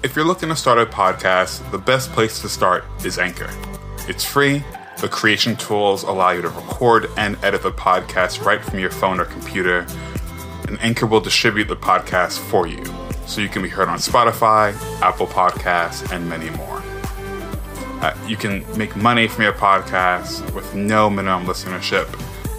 If 0.00 0.14
you're 0.14 0.24
looking 0.24 0.48
to 0.50 0.54
start 0.54 0.78
a 0.78 0.86
podcast, 0.86 1.68
the 1.72 1.78
best 1.78 2.12
place 2.12 2.40
to 2.42 2.48
start 2.48 2.84
is 3.04 3.18
Anchor. 3.18 3.50
It's 4.06 4.24
free. 4.24 4.62
The 5.00 5.08
creation 5.08 5.56
tools 5.56 6.04
allow 6.04 6.30
you 6.30 6.40
to 6.42 6.50
record 6.50 7.10
and 7.16 7.36
edit 7.42 7.64
the 7.64 7.72
podcast 7.72 8.44
right 8.44 8.64
from 8.64 8.78
your 8.78 8.90
phone 8.90 9.18
or 9.18 9.24
computer, 9.24 9.84
and 10.68 10.80
Anchor 10.80 11.06
will 11.06 11.20
distribute 11.20 11.66
the 11.66 11.74
podcast 11.74 12.38
for 12.38 12.68
you 12.68 12.84
so 13.26 13.40
you 13.40 13.48
can 13.48 13.60
be 13.60 13.68
heard 13.68 13.88
on 13.88 13.98
Spotify, 13.98 14.72
Apple 15.02 15.26
Podcasts, 15.26 16.08
and 16.12 16.28
many 16.28 16.50
more. 16.50 16.80
Uh, 18.00 18.16
you 18.28 18.36
can 18.36 18.64
make 18.78 18.94
money 18.94 19.26
from 19.26 19.42
your 19.42 19.52
podcast 19.52 20.54
with 20.54 20.76
no 20.76 21.10
minimum 21.10 21.44
listenership, 21.44 22.06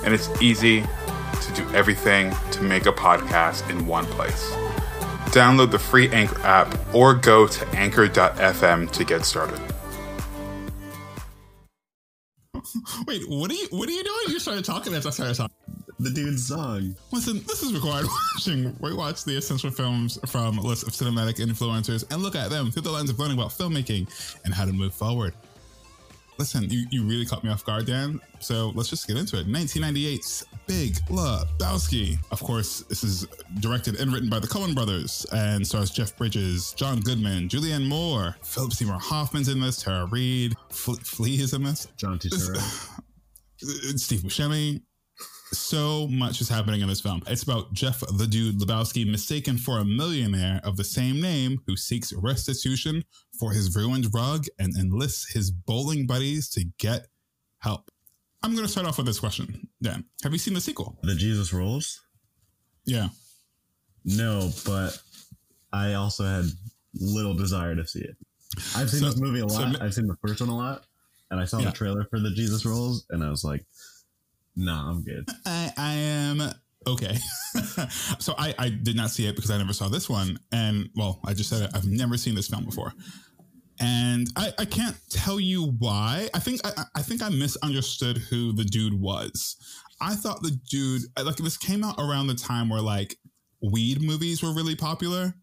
and 0.03 0.13
it's 0.13 0.29
easy 0.41 0.81
to 0.81 1.53
do 1.53 1.65
everything 1.73 2.35
to 2.51 2.63
make 2.63 2.85
a 2.85 2.91
podcast 2.91 3.69
in 3.69 3.87
one 3.87 4.05
place. 4.07 4.53
Download 5.32 5.71
the 5.71 5.80
free 5.80 6.09
Anchor 6.09 6.39
app 6.41 6.75
or 6.93 7.14
go 7.14 7.48
to 7.48 7.68
anchor.fm 7.70 8.91
to 8.91 9.03
get 9.03 9.26
started. 9.26 9.59
Wait, 13.08 13.27
what 13.30 13.52
are 13.52 13.55
you 13.55 13.67
what 13.72 13.89
are 13.89 13.91
you 13.91 14.03
doing? 14.03 14.20
You 14.27 14.39
started 14.39 14.66
talking 14.66 14.94
as 14.94 15.05
I 15.05 15.09
started 15.12 15.36
talking. 15.36 15.55
The 16.00 16.09
dude's 16.12 16.48
song. 16.48 16.95
Listen, 17.12 17.39
this 17.45 17.62
is 17.62 17.73
required 17.73 18.05
watching. 18.36 18.76
We 18.80 18.94
watch 18.94 19.26
the 19.26 19.36
essential 19.38 19.70
films 19.70 20.17
from 20.27 20.58
a 20.58 20.62
list 20.62 20.88
of 20.88 20.94
cinematic 20.94 21.45
influencers 21.45 22.09
and 22.11 22.23
look 22.23 22.36
at 22.36 22.50
them 22.50 22.72
through 22.72 22.84
the 22.84 22.91
lens 22.91 23.09
of 23.09 23.20
learning 23.20 23.38
about 23.38 23.52
filmmaking 23.52 24.08
and 24.45 24.53
how 24.53 24.66
to 24.66 24.72
move 24.72 24.94
forward. 24.94 25.34
Listen, 26.39 26.70
you, 26.70 26.85
you 26.89 27.03
really 27.03 27.25
caught 27.25 27.43
me 27.43 27.49
off 27.49 27.66
guard, 27.66 27.85
Dan. 27.85 28.21
So 28.39 28.71
let's 28.73 28.89
just 28.89 29.05
get 29.07 29.17
into 29.17 29.38
it. 29.38 29.45
1998's 29.47 30.45
Big 30.67 30.93
Lebowski. 31.09 32.17
Of 32.31 32.41
course, 32.41 32.80
this 32.84 33.03
is 33.03 33.27
directed 33.59 33.99
and 33.99 34.13
written 34.13 34.30
by 34.30 34.39
the 34.39 34.47
Coen 34.47 34.73
brothers 34.73 35.25
and 35.33 35.67
stars 35.67 35.91
Jeff 35.91 36.16
Bridges, 36.16 36.71
John 36.77 37.02
Goodman, 37.02 37.49
Julianne 37.49 37.85
Moore, 37.85 38.38
Philip 38.41 38.71
Seymour 38.71 38.99
Hoffman's 38.99 39.49
in 39.49 39.59
this, 39.59 39.83
Tara 39.83 40.05
Reid, 40.05 40.55
F- 40.69 40.97
Flea 41.03 41.41
is 41.41 41.53
in 41.53 41.64
this. 41.64 41.89
John 41.97 42.17
Turturro. 42.17 42.58
Steve 43.99 44.21
Buscemi. 44.21 44.81
So 45.52 46.08
much 46.09 46.42
is 46.42 46.50
happening 46.50 46.81
in 46.81 46.88
this 46.88 47.02
film. 47.02 47.23
It's 47.28 47.42
about 47.44 47.73
Jeff 47.73 48.02
the 48.17 48.28
Dude 48.28 48.59
Lebowski, 48.59 49.09
mistaken 49.09 49.58
for 49.58 49.80
a 49.80 49.86
millionaire 49.86 50.61
of 50.64 50.78
the 50.78 50.83
same 50.83 51.19
name, 51.19 51.59
who 51.66 51.75
seeks 51.75 52.14
restitution 52.14 53.03
for 53.39 53.52
his 53.52 53.75
ruined 53.75 54.14
rug 54.14 54.45
and 54.59 54.75
enlists 54.77 55.31
his 55.33 55.50
bowling 55.50 56.05
buddies 56.05 56.50
to 56.50 56.66
get 56.77 57.08
help. 57.59 57.89
I'm 58.44 58.53
going 58.53 58.66
to 58.66 58.72
start 58.72 58.86
off 58.88 58.97
with 58.97 59.08
this 59.08 59.20
question. 59.20 59.67
Dan, 59.81 60.05
have 60.23 60.31
you 60.33 60.38
seen 60.39 60.53
the 60.53 60.61
sequel? 60.61 60.97
The 61.02 61.16
Jesus 61.16 61.52
Rolls? 61.52 62.00
Yeah. 62.86 63.09
No, 64.05 64.52
but 64.66 64.97
I 65.73 65.94
also 65.95 66.23
had 66.25 66.45
little 66.94 67.33
desire 67.33 67.75
to 67.75 67.86
see 67.88 68.00
it. 68.02 68.16
I've 68.75 68.89
seen 68.89 69.00
So- 69.02 69.05
this 69.08 69.17
movie 69.20 69.39
a 69.39 69.45
lot. 69.47 69.73
ma- 69.73 69.80
I've 69.86 69.94
seen 69.94 70.08
the 70.08 70.16
first 70.25 70.42
one 70.42 70.50
a 70.50 70.55
lot, 70.55 70.86
and 71.31 71.39
I 71.39 71.45
saw 71.45 71.58
Yeah. 71.59 71.66
the 71.66 71.72
trailer 71.72 72.05
for 72.09 72.20
the 72.20 72.31
Jesus 72.31 72.66
Rolls, 72.66 73.05
and 73.09 73.23
I 73.23 73.30
was 73.30 73.44
like, 73.44 73.66
"Nah, 74.65 74.91
I'm 74.91 75.03
good." 75.03 75.27
I, 75.45 75.71
I 75.77 75.93
am 75.93 76.41
okay. 76.88 77.17
so 78.19 78.35
I, 78.38 78.53
I 78.57 78.69
did 78.69 78.95
not 78.95 79.11
see 79.11 79.27
it 79.27 79.35
because 79.35 79.52
I 79.52 79.57
never 79.57 79.73
saw 79.73 79.89
this 79.89 80.09
one. 80.09 80.39
And 80.52 80.89
well, 80.95 81.19
I 81.25 81.33
just 81.33 81.49
said 81.49 81.63
it. 81.63 81.71
I've 81.73 81.88
never 81.88 82.17
seen 82.17 82.35
this 82.35 82.47
film 82.47 82.65
before. 82.65 82.93
And 83.80 84.27
I, 84.35 84.52
I 84.59 84.65
can't 84.65 84.97
tell 85.09 85.39
you 85.39 85.73
why. 85.80 86.30
I 86.33 86.39
think 86.39 86.59
I, 86.65 86.83
I 86.95 87.02
think 87.02 87.21
I 87.21 87.30
misunderstood 87.30 88.17
who 88.17 88.52
the 88.52 88.65
dude 88.65 88.99
was. 88.99 89.55
I 90.02 90.15
thought 90.15 90.41
the 90.41 90.57
dude 90.69 91.03
like 91.21 91.37
this 91.37 91.57
came 91.57 91.83
out 91.83 91.95
around 91.97 92.27
the 92.27 92.35
time 92.35 92.69
where 92.69 92.81
like 92.81 93.17
weed 93.61 94.02
movies 94.02 94.43
were 94.43 94.53
really 94.53 94.75
popular. 94.75 95.33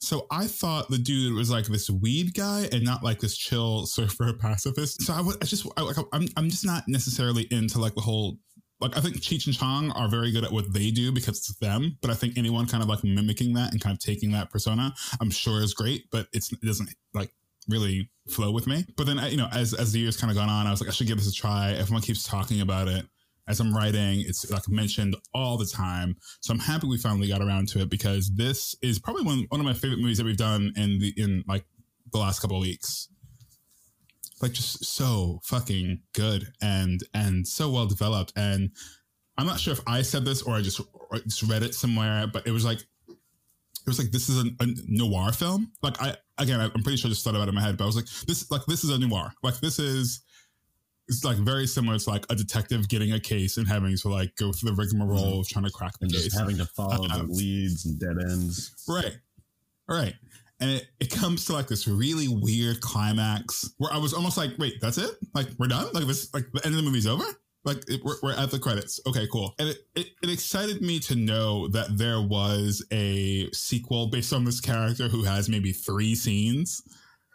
So 0.00 0.26
I 0.30 0.46
thought 0.46 0.90
the 0.90 0.98
dude 0.98 1.34
was 1.34 1.50
like 1.50 1.66
this 1.66 1.90
weed 1.90 2.34
guy 2.34 2.68
and 2.70 2.84
not 2.84 3.02
like 3.02 3.18
this 3.18 3.36
chill 3.36 3.86
surfer 3.86 4.32
pacifist. 4.32 5.02
So 5.02 5.12
I, 5.12 5.20
was, 5.20 5.36
I 5.40 5.44
just 5.44 5.66
I, 5.76 5.92
I'm 6.12 6.28
I'm 6.36 6.50
just 6.50 6.64
not 6.64 6.84
necessarily 6.88 7.46
into 7.50 7.78
like 7.78 7.94
the 7.94 8.00
whole 8.00 8.38
like 8.80 8.96
I 8.96 9.00
think 9.00 9.16
Cheech 9.16 9.46
and 9.46 9.56
Chong 9.56 9.90
are 9.92 10.08
very 10.08 10.30
good 10.30 10.44
at 10.44 10.52
what 10.52 10.72
they 10.72 10.90
do 10.90 11.12
because 11.12 11.38
it's 11.38 11.54
them. 11.56 11.98
But 12.00 12.10
I 12.10 12.14
think 12.14 12.38
anyone 12.38 12.66
kind 12.66 12.82
of 12.82 12.88
like 12.88 13.02
mimicking 13.02 13.54
that 13.54 13.72
and 13.72 13.80
kind 13.80 13.94
of 13.94 14.00
taking 14.00 14.32
that 14.32 14.50
persona, 14.50 14.94
I'm 15.20 15.30
sure 15.30 15.62
is 15.62 15.74
great. 15.74 16.04
But 16.10 16.28
it's 16.32 16.52
it 16.52 16.62
doesn't 16.62 16.90
like 17.14 17.30
really 17.68 18.10
flow 18.30 18.50
with 18.52 18.66
me. 18.66 18.84
But 18.96 19.06
then 19.06 19.18
you 19.30 19.36
know, 19.36 19.48
as 19.52 19.74
as 19.74 19.92
the 19.92 20.00
years 20.00 20.16
kind 20.16 20.30
of 20.30 20.36
gone 20.36 20.48
on, 20.48 20.66
I 20.66 20.70
was 20.70 20.80
like, 20.80 20.88
I 20.88 20.92
should 20.92 21.06
give 21.06 21.18
this 21.18 21.28
a 21.28 21.32
try. 21.32 21.72
Everyone 21.72 22.02
keeps 22.02 22.22
talking 22.22 22.60
about 22.60 22.88
it. 22.88 23.04
As 23.48 23.60
I'm 23.60 23.74
writing, 23.74 24.20
it's 24.26 24.50
like 24.50 24.68
mentioned 24.68 25.16
all 25.32 25.56
the 25.56 25.64
time. 25.64 26.16
So 26.40 26.52
I'm 26.52 26.60
happy 26.60 26.86
we 26.86 26.98
finally 26.98 27.28
got 27.28 27.40
around 27.40 27.68
to 27.68 27.80
it 27.80 27.88
because 27.88 28.30
this 28.34 28.74
is 28.82 28.98
probably 28.98 29.24
one, 29.24 29.46
one 29.48 29.58
of 29.58 29.64
my 29.64 29.72
favorite 29.72 30.00
movies 30.00 30.18
that 30.18 30.24
we've 30.24 30.36
done 30.36 30.70
in 30.76 30.98
the 30.98 31.14
in 31.16 31.44
like 31.48 31.64
the 32.12 32.18
last 32.18 32.40
couple 32.40 32.58
of 32.58 32.62
weeks. 32.62 33.08
Like 34.40 34.52
just 34.52 34.84
so 34.84 35.40
fucking 35.44 36.00
good 36.14 36.52
and 36.62 37.00
and 37.14 37.46
so 37.46 37.70
well 37.70 37.86
developed. 37.86 38.32
And 38.36 38.70
I'm 39.36 39.46
not 39.46 39.58
sure 39.60 39.72
if 39.72 39.80
I 39.86 40.02
said 40.02 40.24
this 40.24 40.42
or 40.42 40.54
I 40.54 40.62
just, 40.62 40.80
or 40.80 41.08
I 41.16 41.18
just 41.18 41.42
read 41.44 41.62
it 41.62 41.74
somewhere, 41.74 42.26
but 42.26 42.46
it 42.46 42.50
was 42.52 42.64
like 42.64 42.78
it 43.08 43.86
was 43.86 43.98
like 43.98 44.10
this 44.10 44.28
is 44.28 44.44
a, 44.44 44.46
a 44.60 44.66
noir 44.86 45.32
film. 45.32 45.72
Like 45.82 46.00
I 46.02 46.16
again, 46.38 46.60
I'm 46.60 46.70
pretty 46.82 46.96
sure 46.98 47.08
I 47.08 47.10
just 47.10 47.24
thought 47.24 47.34
about 47.34 47.46
it 47.46 47.50
in 47.50 47.54
my 47.54 47.62
head, 47.62 47.76
but 47.76 47.84
I 47.84 47.86
was 47.86 47.96
like, 47.96 48.06
this 48.26 48.50
like 48.50 48.62
this 48.66 48.84
is 48.84 48.90
a 48.90 48.98
noir. 48.98 49.32
Like 49.42 49.58
this 49.60 49.78
is 49.78 50.22
it's 51.08 51.24
like 51.24 51.38
very 51.38 51.66
similar 51.66 51.98
to 51.98 52.10
like 52.10 52.26
a 52.28 52.34
detective 52.34 52.88
getting 52.88 53.12
a 53.14 53.20
case 53.20 53.56
and 53.56 53.66
having 53.66 53.96
to 53.96 54.08
like 54.08 54.36
go 54.36 54.52
through 54.52 54.70
the 54.70 54.76
rigmarole 54.76 55.40
of 55.40 55.48
trying 55.48 55.64
to 55.64 55.70
crack 55.70 55.92
the 55.98 56.04
And 56.04 56.12
case. 56.12 56.24
just 56.24 56.38
having 56.38 56.58
to 56.58 56.66
follow 56.66 57.08
the 57.08 57.14
Um, 57.14 57.28
leads 57.30 57.86
and 57.86 57.98
dead 57.98 58.16
ends. 58.30 58.72
Right. 58.86 59.16
Right. 59.88 60.14
And 60.60 60.70
it, 60.70 60.86
it 60.98 61.10
comes 61.10 61.44
to 61.44 61.52
like 61.52 61.68
this 61.68 61.86
really 61.86 62.26
weird 62.26 62.80
climax 62.80 63.72
where 63.78 63.92
I 63.92 63.98
was 63.98 64.12
almost 64.12 64.36
like, 64.36 64.50
wait, 64.58 64.80
that's 64.80 64.98
it? 64.98 65.12
Like, 65.34 65.46
we're 65.58 65.68
done? 65.68 65.86
Like, 65.92 66.06
this, 66.06 66.34
like, 66.34 66.46
the 66.52 66.64
end 66.66 66.74
of 66.74 66.82
the 66.82 66.82
movie's 66.82 67.06
over? 67.06 67.24
Like, 67.64 67.78
it, 67.88 68.00
we're, 68.04 68.16
we're 68.22 68.34
at 68.34 68.50
the 68.50 68.58
credits. 68.58 68.98
Okay, 69.06 69.28
cool. 69.30 69.54
And 69.60 69.68
it, 69.68 69.78
it, 69.94 70.06
it 70.20 70.30
excited 70.30 70.82
me 70.82 70.98
to 71.00 71.14
know 71.14 71.68
that 71.68 71.96
there 71.96 72.20
was 72.20 72.84
a 72.90 73.48
sequel 73.52 74.08
based 74.08 74.32
on 74.32 74.44
this 74.44 74.60
character 74.60 75.06
who 75.06 75.22
has 75.22 75.48
maybe 75.48 75.70
three 75.70 76.16
scenes. 76.16 76.82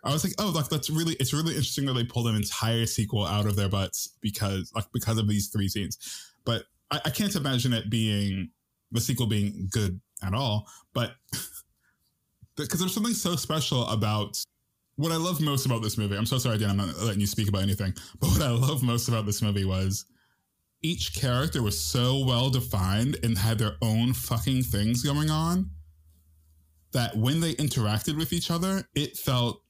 I 0.04 0.12
was 0.12 0.26
like, 0.26 0.34
oh, 0.38 0.52
like 0.54 0.68
that's 0.68 0.90
really, 0.90 1.14
it's 1.14 1.32
really 1.32 1.52
interesting 1.52 1.86
that 1.86 1.94
they 1.94 2.04
pulled 2.04 2.28
an 2.28 2.36
entire 2.36 2.86
sequel 2.86 3.26
out 3.26 3.46
of 3.46 3.56
their 3.56 3.70
butts 3.70 4.18
because, 4.22 4.70
like, 4.76 4.86
because 4.94 5.18
of 5.18 5.30
these 5.30 5.48
three 5.48 5.70
scenes. 5.70 5.98
But 6.44 6.64
I, 6.92 7.00
I 7.06 7.10
can't 7.10 7.36
imagine 7.38 7.72
it 7.72 7.90
being 7.90 8.50
the 8.92 9.00
sequel 9.00 9.28
being 9.28 9.70
good 9.72 10.02
at 10.22 10.34
all. 10.34 10.68
But 10.94 11.14
because 12.56 12.80
there's 12.80 12.94
something 12.94 13.14
so 13.14 13.36
special 13.36 13.88
about 13.88 14.42
what 14.96 15.12
I 15.12 15.18
love 15.18 15.42
most 15.42 15.66
about 15.66 15.82
this 15.82 15.98
movie. 15.98 16.16
I'm 16.16 16.26
so 16.26 16.38
sorry, 16.38 16.58
Dan, 16.58 16.72
I'm 16.72 16.78
not 16.78 17.00
letting 17.02 17.20
you 17.20 17.28
speak 17.28 17.50
about 17.50 17.64
anything. 17.64 17.94
But 18.20 18.30
what 18.30 18.42
I 18.42 18.50
love 18.52 18.84
most 18.84 19.08
about 19.08 19.26
this 19.26 19.42
movie 19.42 19.66
was 19.66 20.06
each 20.82 21.14
character 21.16 21.64
was 21.64 21.80
so 21.80 22.24
well 22.26 22.50
defined 22.50 23.18
and 23.24 23.38
had 23.38 23.58
their 23.58 23.76
own 23.82 24.14
fucking 24.14 24.64
things 24.64 25.02
going 25.02 25.30
on 25.30 25.70
that 26.92 27.16
when 27.16 27.40
they 27.40 27.56
interacted 27.56 28.18
with 28.18 28.34
each 28.34 28.52
other, 28.52 28.84
it 28.94 29.18
felt 29.18 29.62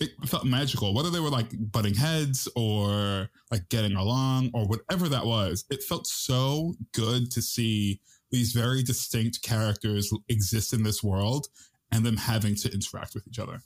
it 0.00 0.10
felt 0.26 0.44
magical. 0.44 0.94
Whether 0.94 1.10
they 1.10 1.18
were 1.18 1.30
like 1.30 1.48
butting 1.72 1.94
heads 1.94 2.48
or 2.54 3.28
like 3.50 3.68
getting 3.68 3.96
along 3.96 4.50
or 4.54 4.64
whatever 4.66 5.08
that 5.08 5.26
was, 5.26 5.64
it 5.70 5.82
felt 5.82 6.06
so 6.06 6.74
good 6.92 7.32
to 7.32 7.42
see 7.42 8.00
these 8.30 8.52
very 8.52 8.84
distinct 8.84 9.42
characters 9.42 10.12
exist 10.28 10.72
in 10.72 10.84
this 10.84 11.02
world 11.02 11.48
and 11.90 12.04
them 12.04 12.16
having 12.16 12.54
to 12.56 12.72
interact 12.72 13.14
with 13.14 13.26
each 13.26 13.38
other. 13.38 13.60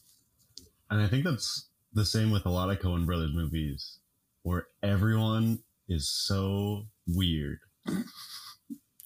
And 0.91 1.01
I 1.01 1.07
think 1.09 1.25
that's 1.25 1.69
the 1.93 2.05
same 2.05 2.31
with 2.31 2.47
a 2.47 2.51
lot 2.51 2.71
of 2.71 2.79
Coen 2.81 3.07
Brothers 3.07 3.33
movies, 3.35 3.99
where 4.43 4.67
everyone 4.83 5.61
is 5.89 6.09
so 6.09 6.85
weird. 7.07 7.59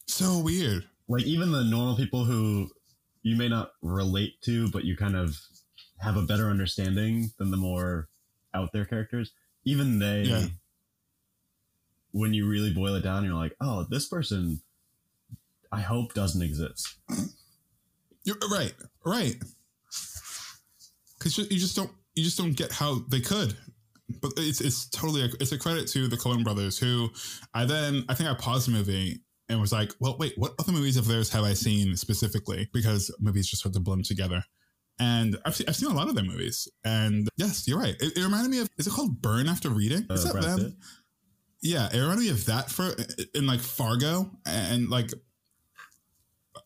So 0.06 0.38
weird. 0.38 0.84
Like 1.08 1.24
even 1.24 1.52
the 1.52 1.64
normal 1.64 1.96
people 1.96 2.24
who 2.24 2.70
you 3.22 3.36
may 3.36 3.48
not 3.48 3.70
relate 3.82 4.40
to, 4.42 4.68
but 4.70 4.84
you 4.84 4.96
kind 4.96 5.16
of 5.16 5.38
have 6.00 6.16
a 6.16 6.22
better 6.22 6.48
understanding 6.50 7.30
than 7.38 7.50
the 7.50 7.56
more 7.56 8.08
out 8.54 8.72
there 8.72 8.84
characters. 8.84 9.32
Even 9.64 9.98
they, 9.98 10.22
Yeah. 10.22 10.46
when 12.12 12.34
you 12.34 12.48
really 12.48 12.72
boil 12.72 12.94
it 12.94 13.02
down, 13.02 13.24
you're 13.24 13.34
like, 13.34 13.56
oh, 13.60 13.84
this 13.90 14.06
person, 14.08 14.60
I 15.72 15.80
hope 15.80 16.14
doesn't 16.14 16.42
exist. 16.42 16.96
You're 18.24 18.38
right, 18.50 18.74
right. 19.06 19.36
Because 21.18 21.38
you 21.38 21.58
just 21.58 21.76
don't 21.76 21.90
you 22.14 22.24
just 22.24 22.38
don't 22.38 22.52
get 22.52 22.72
how 22.72 23.00
they 23.08 23.20
could. 23.20 23.56
But 24.20 24.32
it's 24.36 24.60
it's 24.60 24.88
totally 24.90 25.22
a, 25.22 25.28
it's 25.40 25.52
a 25.52 25.58
credit 25.58 25.88
to 25.88 26.08
the 26.08 26.16
Coen 26.16 26.44
brothers 26.44 26.78
who 26.78 27.10
I 27.54 27.64
then 27.64 28.04
I 28.08 28.14
think 28.14 28.28
I 28.28 28.34
paused 28.34 28.68
the 28.68 28.72
movie 28.72 29.20
and 29.48 29.60
was 29.60 29.72
like, 29.72 29.92
well, 30.00 30.16
wait, 30.18 30.32
what 30.36 30.54
other 30.58 30.72
movies 30.72 30.96
of 30.96 31.06
theirs 31.06 31.30
have 31.30 31.44
I 31.44 31.54
seen 31.54 31.96
specifically? 31.96 32.68
Because 32.72 33.14
movies 33.20 33.46
just 33.48 33.60
start 33.60 33.74
to 33.74 33.80
blend 33.80 34.04
together. 34.04 34.42
And 34.98 35.38
I've 35.44 35.54
seen, 35.54 35.68
I've 35.68 35.76
seen 35.76 35.90
a 35.90 35.94
lot 35.94 36.08
of 36.08 36.14
their 36.14 36.24
movies. 36.24 36.66
And 36.84 37.28
yes, 37.36 37.68
you're 37.68 37.78
right. 37.78 37.94
It, 38.00 38.16
it 38.16 38.24
reminded 38.24 38.50
me 38.50 38.60
of, 38.60 38.70
is 38.78 38.86
it 38.86 38.92
called 38.92 39.20
Burn 39.22 39.48
After 39.48 39.68
Reading? 39.68 40.06
Is 40.10 40.24
Uh, 40.26 40.32
that 40.32 40.42
them? 40.42 40.76
Yeah, 41.62 41.88
it 41.92 42.00
reminded 42.00 42.24
me 42.24 42.30
of 42.30 42.46
that 42.46 42.70
for 42.70 42.94
in 43.34 43.46
like 43.46 43.60
Fargo 43.60 44.30
and 44.46 44.88
like 44.88 45.12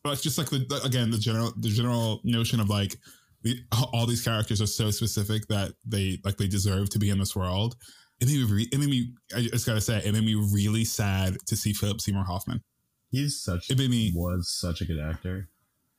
like 0.04 0.20
just 0.20 0.38
like 0.38 0.48
the 0.48 0.80
again 0.84 1.10
the 1.10 1.18
general 1.18 1.52
the 1.58 1.68
general 1.68 2.20
notion 2.24 2.60
of 2.60 2.68
like 2.68 2.96
the, 3.42 3.58
all 3.92 4.06
these 4.06 4.22
characters 4.22 4.60
are 4.60 4.66
so 4.66 4.90
specific 4.90 5.46
that 5.48 5.72
they 5.86 6.18
like 6.24 6.36
they 6.36 6.46
deserve 6.46 6.90
to 6.90 6.98
be 6.98 7.10
in 7.10 7.18
this 7.18 7.34
world. 7.34 7.76
It 8.20 8.28
made 8.28 8.36
me, 8.36 8.44
re- 8.44 8.68
it 8.70 8.78
made 8.78 8.90
me. 8.90 9.14
I 9.34 9.40
just 9.42 9.64
gotta 9.66 9.80
say, 9.80 9.98
it 10.04 10.12
made 10.12 10.24
me 10.24 10.34
really 10.34 10.84
sad 10.84 11.38
to 11.46 11.56
see 11.56 11.72
Philip 11.72 12.00
Seymour 12.02 12.24
Hoffman. 12.24 12.62
He's 13.10 13.40
such 13.40 13.70
It 13.70 13.78
made 13.78 13.90
me. 13.90 14.12
was 14.14 14.50
such 14.50 14.82
a 14.82 14.84
good 14.84 15.00
actor. 15.00 15.48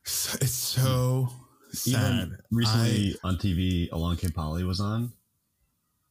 It's 0.04 0.52
so 0.52 1.30
sad. 1.72 2.28
Even 2.28 2.38
recently 2.52 3.16
on 3.24 3.38
TV, 3.38 3.92
Along 3.92 4.18
Came 4.18 4.32
Polly 4.32 4.64
was 4.64 4.80
on. 4.80 5.12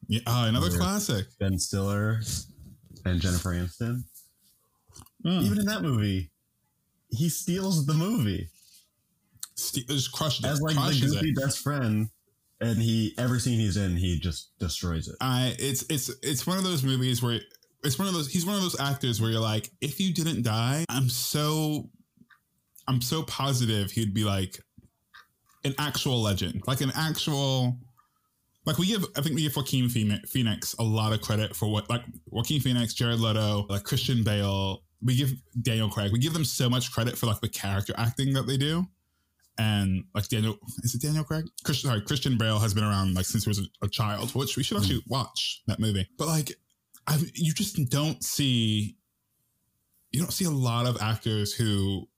Yeah, 0.08 0.20
oh, 0.26 0.46
another 0.46 0.70
classic. 0.70 1.26
Ben 1.38 1.58
Stiller 1.58 2.20
and 3.04 3.20
Jennifer 3.20 3.50
Aniston. 3.50 4.02
Mm. 5.24 5.42
Even 5.42 5.60
in 5.60 5.66
that 5.66 5.82
movie, 5.82 6.29
he 7.10 7.28
steals 7.28 7.86
the 7.86 7.94
movie 7.94 8.48
Ste- 9.56 9.88
just 9.88 10.12
crushed 10.12 10.44
it. 10.44 10.48
as 10.48 10.60
like 10.60 10.74
the 10.74 10.98
goofy 11.00 11.30
it. 11.30 11.36
best 11.36 11.58
friend. 11.58 12.08
And 12.62 12.80
he 12.80 13.14
every 13.16 13.40
scene 13.40 13.58
he's 13.58 13.76
in, 13.78 13.96
he 13.96 14.18
just 14.18 14.50
destroys 14.58 15.08
it. 15.08 15.16
I 15.20 15.54
it's 15.58 15.84
it's 15.88 16.10
it's 16.22 16.46
one 16.46 16.58
of 16.58 16.64
those 16.64 16.82
movies 16.82 17.22
where 17.22 17.40
it's 17.82 17.98
one 17.98 18.06
of 18.06 18.12
those 18.14 18.28
he's 18.30 18.44
one 18.44 18.56
of 18.56 18.62
those 18.62 18.78
actors 18.78 19.20
where 19.20 19.30
you're 19.30 19.40
like, 19.40 19.70
if 19.80 19.98
you 19.98 20.12
didn't 20.12 20.42
die, 20.42 20.84
I'm 20.90 21.08
so 21.08 21.88
I'm 22.86 23.00
so 23.00 23.22
positive 23.22 23.90
he'd 23.90 24.12
be 24.12 24.24
like 24.24 24.60
an 25.64 25.74
actual 25.78 26.20
legend, 26.20 26.62
like 26.66 26.80
an 26.80 26.92
actual. 26.94 27.78
Like 28.66 28.76
we 28.76 28.86
give, 28.86 29.06
I 29.16 29.22
think 29.22 29.34
we 29.36 29.42
give 29.42 29.56
Joaquin 29.56 29.88
Phoenix- 29.88 30.30
Phoenix 30.30 30.74
a 30.78 30.82
lot 30.82 31.14
of 31.14 31.22
credit 31.22 31.56
for 31.56 31.72
what, 31.72 31.88
like 31.88 32.02
Joaquin 32.26 32.60
Phoenix, 32.60 32.92
Jared 32.92 33.18
Leto, 33.18 33.64
like 33.70 33.84
Christian 33.84 34.22
Bale. 34.22 34.82
We 35.02 35.16
give 35.16 35.32
Daniel 35.60 35.88
Craig, 35.88 36.12
we 36.12 36.18
give 36.18 36.32
them 36.32 36.44
so 36.44 36.68
much 36.68 36.92
credit 36.92 37.16
for 37.16 37.26
like 37.26 37.40
the 37.40 37.48
character 37.48 37.94
acting 37.96 38.32
that 38.34 38.46
they 38.46 38.56
do. 38.56 38.86
And 39.58 40.04
like 40.14 40.28
Daniel, 40.28 40.58
is 40.82 40.94
it 40.94 41.02
Daniel 41.02 41.24
Craig? 41.24 41.44
Christian, 41.64 41.90
sorry, 41.90 42.02
Christian 42.02 42.38
Bale 42.38 42.58
has 42.58 42.72
been 42.72 42.84
around 42.84 43.14
like 43.14 43.26
since 43.26 43.44
he 43.44 43.50
was 43.50 43.58
a, 43.58 43.64
a 43.82 43.88
child, 43.88 44.34
which 44.34 44.56
we 44.56 44.62
should 44.62 44.78
mm. 44.78 44.80
actually 44.80 45.02
watch 45.06 45.62
that 45.66 45.78
movie. 45.78 46.08
But 46.16 46.28
like, 46.28 46.52
I, 47.06 47.18
you 47.34 47.52
just 47.52 47.76
don't 47.90 48.22
see, 48.24 48.96
you 50.12 50.20
don't 50.20 50.32
see 50.32 50.46
a 50.46 50.50
lot 50.50 50.86
of 50.86 51.00
actors 51.02 51.52
who 51.52 52.08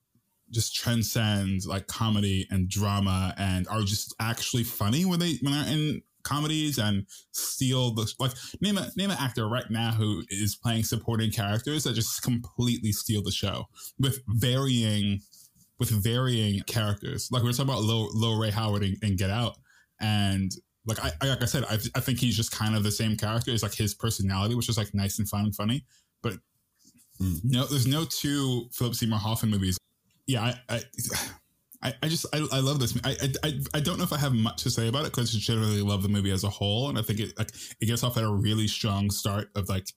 just 0.52 0.74
transcend 0.74 1.64
like 1.66 1.86
comedy 1.86 2.46
and 2.50 2.68
drama 2.68 3.34
and 3.38 3.66
are 3.68 3.80
just 3.82 4.14
actually 4.20 4.64
funny 4.64 5.04
when 5.04 5.18
they 5.18 5.38
when 5.40 5.52
they're 5.52 5.72
in 5.72 6.02
comedies 6.22 6.78
and 6.78 7.06
steal 7.32 7.94
the 7.94 8.12
like 8.18 8.32
name 8.60 8.78
a 8.78 8.90
name 8.96 9.10
an 9.10 9.16
actor 9.20 9.48
right 9.48 9.70
now 9.70 9.90
who 9.92 10.22
is 10.28 10.56
playing 10.56 10.84
supporting 10.84 11.30
characters 11.30 11.84
that 11.84 11.94
just 11.94 12.22
completely 12.22 12.92
steal 12.92 13.22
the 13.22 13.32
show 13.32 13.64
with 13.98 14.20
varying 14.28 15.20
with 15.78 15.90
varying 15.90 16.60
characters. 16.62 17.28
Like 17.30 17.42
we 17.42 17.48
were 17.48 17.52
talking 17.52 17.70
about 17.70 17.82
Lil, 17.82 18.08
Lil 18.14 18.40
Rel 18.40 18.52
Howery 18.52 18.96
in, 19.02 19.08
in 19.10 19.16
Get 19.16 19.30
Out, 19.30 19.56
and 20.00 20.52
like 20.86 21.02
I, 21.04 21.10
I 21.20 21.28
like 21.28 21.42
I 21.42 21.46
said, 21.46 21.64
I, 21.64 21.78
I 21.94 22.00
think 22.00 22.18
he's 22.18 22.36
just 22.36 22.52
kind 22.52 22.76
of 22.76 22.82
the 22.82 22.92
same 22.92 23.16
character. 23.16 23.50
It's 23.50 23.62
like 23.62 23.74
his 23.74 23.94
personality, 23.94 24.54
which 24.54 24.68
is 24.68 24.78
like 24.78 24.94
nice 24.94 25.18
and 25.18 25.28
fun 25.28 25.44
and 25.44 25.54
funny. 25.54 25.84
But 26.22 26.34
Mm. 27.20 27.40
no, 27.44 27.66
there's 27.66 27.86
no 27.86 28.04
two 28.04 28.68
Philip 28.72 28.94
Seymour 28.94 29.18
Hoffman 29.18 29.50
movies. 29.50 29.78
Yeah, 30.26 30.54
I. 30.68 30.76
I 30.76 30.82
I, 31.82 31.94
I 32.02 32.08
just 32.08 32.26
I, 32.32 32.46
I 32.52 32.60
love 32.60 32.78
this. 32.78 32.96
I, 33.04 33.16
I 33.42 33.60
I 33.74 33.80
don't 33.80 33.98
know 33.98 34.04
if 34.04 34.12
I 34.12 34.18
have 34.18 34.34
much 34.34 34.62
to 34.62 34.70
say 34.70 34.88
about 34.88 35.02
it 35.04 35.12
because 35.12 35.30
I 35.30 35.32
just 35.32 35.46
generally 35.46 35.82
love 35.82 36.02
the 36.02 36.08
movie 36.08 36.30
as 36.30 36.44
a 36.44 36.48
whole, 36.50 36.88
and 36.88 36.98
I 36.98 37.02
think 37.02 37.20
it 37.20 37.38
like 37.38 37.50
it 37.80 37.86
gets 37.86 38.04
off 38.04 38.16
at 38.16 38.24
a 38.24 38.30
really 38.30 38.68
strong 38.68 39.10
start 39.10 39.48
of 39.56 39.68
like 39.68 39.88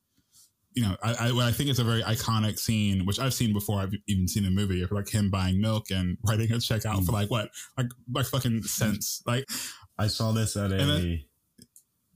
you 0.75 0.83
know, 0.83 0.95
I, 1.01 1.29
I, 1.29 1.47
I 1.47 1.51
think 1.53 1.69
it's 1.69 1.79
a 1.79 1.85
very 1.85 2.03
iconic 2.03 2.59
scene, 2.59 3.05
which 3.05 3.17
I've 3.17 3.33
seen 3.33 3.53
before. 3.53 3.79
I've 3.79 3.93
even 4.07 4.27
seen 4.27 4.43
the 4.43 4.49
movie 4.49 4.81
of 4.81 4.91
like 4.91 5.09
him 5.09 5.29
buying 5.29 5.61
milk 5.61 5.89
and 5.89 6.17
writing 6.27 6.51
a 6.51 6.59
check 6.59 6.85
out 6.85 7.01
for 7.05 7.13
like 7.13 7.31
what, 7.31 7.49
like 7.77 7.87
like 8.13 8.25
fucking 8.25 8.63
cents. 8.63 9.23
Like, 9.25 9.45
I 9.97 10.07
saw 10.07 10.33
this 10.33 10.57
at 10.57 10.71
a 10.71 10.75
then- 10.75 11.23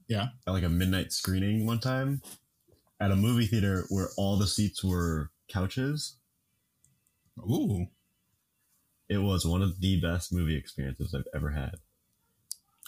yeah, 0.08 0.26
at 0.46 0.50
like 0.50 0.64
a 0.64 0.68
midnight 0.68 1.12
screening 1.12 1.64
one 1.66 1.80
time 1.80 2.20
at 3.00 3.10
a 3.10 3.16
movie 3.16 3.46
theater 3.46 3.86
where 3.88 4.08
all 4.18 4.36
the 4.36 4.46
seats 4.46 4.84
were 4.84 5.30
couches. 5.48 6.18
ooh, 7.38 7.86
It 9.10 9.18
was 9.18 9.44
one 9.44 9.60
of 9.60 9.80
the 9.80 10.00
best 10.00 10.32
movie 10.32 10.56
experiences 10.56 11.14
I've 11.14 11.26
ever 11.34 11.50
had. 11.50 11.74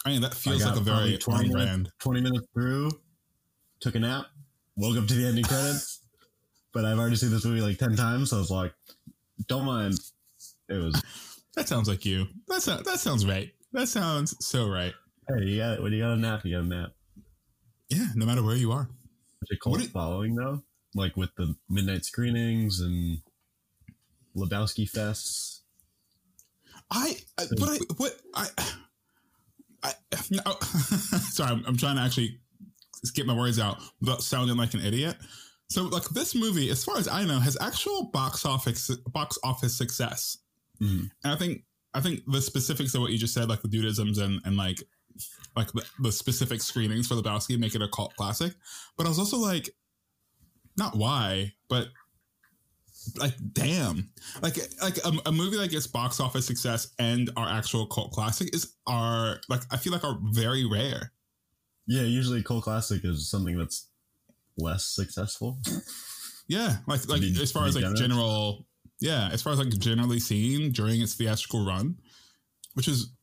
I 0.05 0.09
mean 0.09 0.21
that 0.21 0.33
feels 0.33 0.65
like 0.65 0.75
a 0.75 0.79
very 0.79 1.17
probably 1.17 1.47
on 1.47 1.53
minutes, 1.53 1.65
brand. 1.65 1.89
20 1.99 2.21
minutes 2.21 2.47
through, 2.53 2.91
took 3.81 3.95
a 3.95 3.99
nap, 3.99 4.25
woke 4.75 4.97
up 4.97 5.05
to 5.07 5.13
the 5.13 5.27
ending 5.27 5.43
credits. 5.43 5.99
But 6.73 6.85
I've 6.85 6.97
already 6.97 7.17
seen 7.17 7.29
this 7.29 7.45
movie 7.45 7.61
like 7.61 7.77
10 7.77 7.95
times, 7.95 8.31
so 8.31 8.37
I 8.37 8.39
was 8.39 8.49
like, 8.49 8.73
don't 9.47 9.63
mind. 9.63 9.93
It 10.67 10.73
was, 10.73 11.03
That 11.55 11.67
sounds 11.67 11.87
like 11.87 12.03
you. 12.03 12.25
That 12.47 12.63
sounds 12.63 12.81
that 12.85 12.97
sounds 12.97 13.27
right. 13.27 13.51
That 13.73 13.87
sounds 13.89 14.35
so 14.43 14.67
right. 14.67 14.91
hey, 15.27 15.45
you 15.45 15.57
got 15.57 15.83
when 15.83 15.93
you 15.93 16.01
got 16.01 16.13
a 16.13 16.17
nap, 16.17 16.43
you 16.43 16.55
got 16.57 16.65
a 16.65 16.67
nap. 16.67 16.89
Yeah, 17.89 18.07
no 18.15 18.25
matter 18.25 18.41
where 18.41 18.55
you 18.55 18.71
are. 18.71 18.89
Such 19.41 19.55
a 19.55 19.59
cult 19.63 19.83
it- 19.83 19.91
following 19.91 20.33
though, 20.33 20.63
like 20.95 21.15
with 21.15 21.29
the 21.35 21.55
midnight 21.69 22.05
screenings 22.05 22.79
and 22.79 23.19
Lebowski 24.35 24.89
fests. 24.89 25.59
I, 26.91 27.15
I 27.37 27.45
but 27.57 27.69
I 27.69 27.77
what 27.97 28.13
I 28.35 28.47
I 29.83 29.93
no, 30.29 30.41
sorry, 30.61 31.51
I'm, 31.51 31.63
I'm 31.65 31.77
trying 31.77 31.95
to 31.97 32.01
actually 32.01 32.39
get 33.13 33.25
my 33.25 33.35
words 33.35 33.59
out 33.59 33.77
without 33.99 34.21
sounding 34.21 34.57
like 34.57 34.73
an 34.73 34.79
idiot. 34.79 35.17
So 35.69 35.83
like 35.83 36.03
this 36.09 36.35
movie, 36.35 36.69
as 36.69 36.83
far 36.85 36.97
as 36.97 37.07
I 37.07 37.25
know, 37.25 37.39
has 37.39 37.57
actual 37.59 38.09
box 38.13 38.45
office 38.45 38.89
box 39.11 39.37
office 39.43 39.75
success. 39.75 40.37
Mhm. 40.81 41.09
And 41.23 41.33
I 41.33 41.35
think 41.35 41.63
I 41.93 42.01
think 42.01 42.21
the 42.27 42.41
specifics 42.41 42.93
of 42.95 43.01
what 43.01 43.11
you 43.11 43.17
just 43.17 43.33
said, 43.33 43.49
like 43.49 43.61
the 43.61 43.67
dudisms 43.67 44.21
and 44.21 44.39
and 44.45 44.55
like 44.57 44.83
like 45.55 45.71
the, 45.73 45.83
the 45.99 46.11
specific 46.11 46.61
screenings 46.61 47.07
for 47.07 47.15
Lebowski 47.15 47.57
make 47.59 47.75
it 47.75 47.81
a 47.81 47.87
cult 47.87 48.15
classic. 48.15 48.53
But 48.97 49.05
I 49.05 49.09
was 49.09 49.19
also 49.19 49.37
like, 49.37 49.69
not 50.77 50.95
why, 50.95 51.53
but 51.69 51.87
like 53.17 53.33
damn, 53.53 54.09
like 54.41 54.57
like 54.81 54.97
a, 54.97 55.11
a 55.27 55.31
movie 55.31 55.57
that 55.57 55.71
gets 55.71 55.87
box 55.87 56.19
office 56.19 56.45
success 56.45 56.93
and 56.99 57.29
our 57.37 57.47
actual 57.47 57.85
cult 57.87 58.11
classic 58.11 58.53
is 58.53 58.73
are 58.87 59.39
like 59.49 59.61
I 59.71 59.77
feel 59.77 59.93
like 59.93 60.03
are 60.03 60.17
very 60.31 60.65
rare. 60.65 61.11
Yeah, 61.87 62.03
usually 62.03 62.43
cult 62.43 62.63
classic 62.63 63.01
is 63.03 63.29
something 63.29 63.57
that's 63.57 63.89
less 64.57 64.85
successful. 64.85 65.59
Yeah, 66.47 66.77
like 66.87 67.07
like 67.07 67.21
be- 67.21 67.37
as 67.41 67.51
far 67.51 67.65
as 67.65 67.75
like 67.75 67.83
generous. 67.83 67.99
general, 67.99 68.67
yeah, 68.99 69.29
as 69.31 69.41
far 69.41 69.53
as 69.53 69.59
like 69.59 69.69
generally 69.79 70.19
seen 70.19 70.71
during 70.71 71.01
its 71.01 71.13
theatrical 71.13 71.65
run, 71.65 71.95
which 72.73 72.87
is 72.87 73.13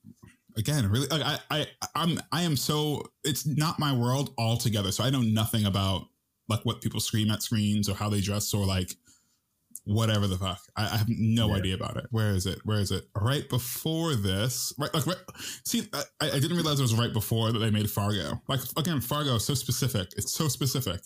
again 0.57 0.89
really 0.91 1.07
like 1.09 1.23
I 1.23 1.39
I 1.51 1.67
I'm 1.95 2.19
I 2.33 2.43
am 2.43 2.57
so 2.57 3.05
it's 3.23 3.47
not 3.47 3.79
my 3.79 3.93
world 3.93 4.33
altogether. 4.39 4.91
So 4.91 5.05
I 5.05 5.11
know 5.11 5.21
nothing 5.21 5.67
about 5.67 6.07
like 6.49 6.65
what 6.65 6.81
people 6.81 6.99
scream 6.99 7.31
at 7.31 7.43
screens 7.43 7.89
or 7.89 7.95
how 7.95 8.09
they 8.09 8.21
dress 8.21 8.53
or 8.55 8.65
like 8.65 8.95
whatever 9.85 10.27
the 10.27 10.37
fuck. 10.37 10.61
I, 10.77 10.85
I 10.85 10.97
have 10.99 11.09
no 11.09 11.49
Yeah. 11.49 11.55
idea 11.57 11.75
about 11.75 11.97
it. 11.97 12.07
Where 12.11 12.31
is 12.31 12.47
it? 12.47 12.61
Where 12.65 12.79
is 12.81 12.91
it? 12.91 13.05
Right 13.15 13.49
before 13.49 14.15
this, 14.15 14.73
right? 14.79 14.93
Like, 14.93 15.07
right, 15.07 15.17
see, 15.65 15.89
I, 15.93 16.03
I 16.21 16.39
didn't 16.39 16.57
realize 16.57 16.79
it 16.79 16.83
was 16.83 16.95
right 16.95 17.13
before 17.13 17.51
that 17.53 17.59
they 17.59 17.71
made 17.71 17.91
Fargo. 17.91 18.41
Like, 18.49 18.61
again, 18.77 19.01
Fargo 19.01 19.37
is 19.37 19.45
so 19.45 19.55
specific. 19.55 20.09
It's 20.17 20.33
so 20.33 20.49
specific. 20.49 21.01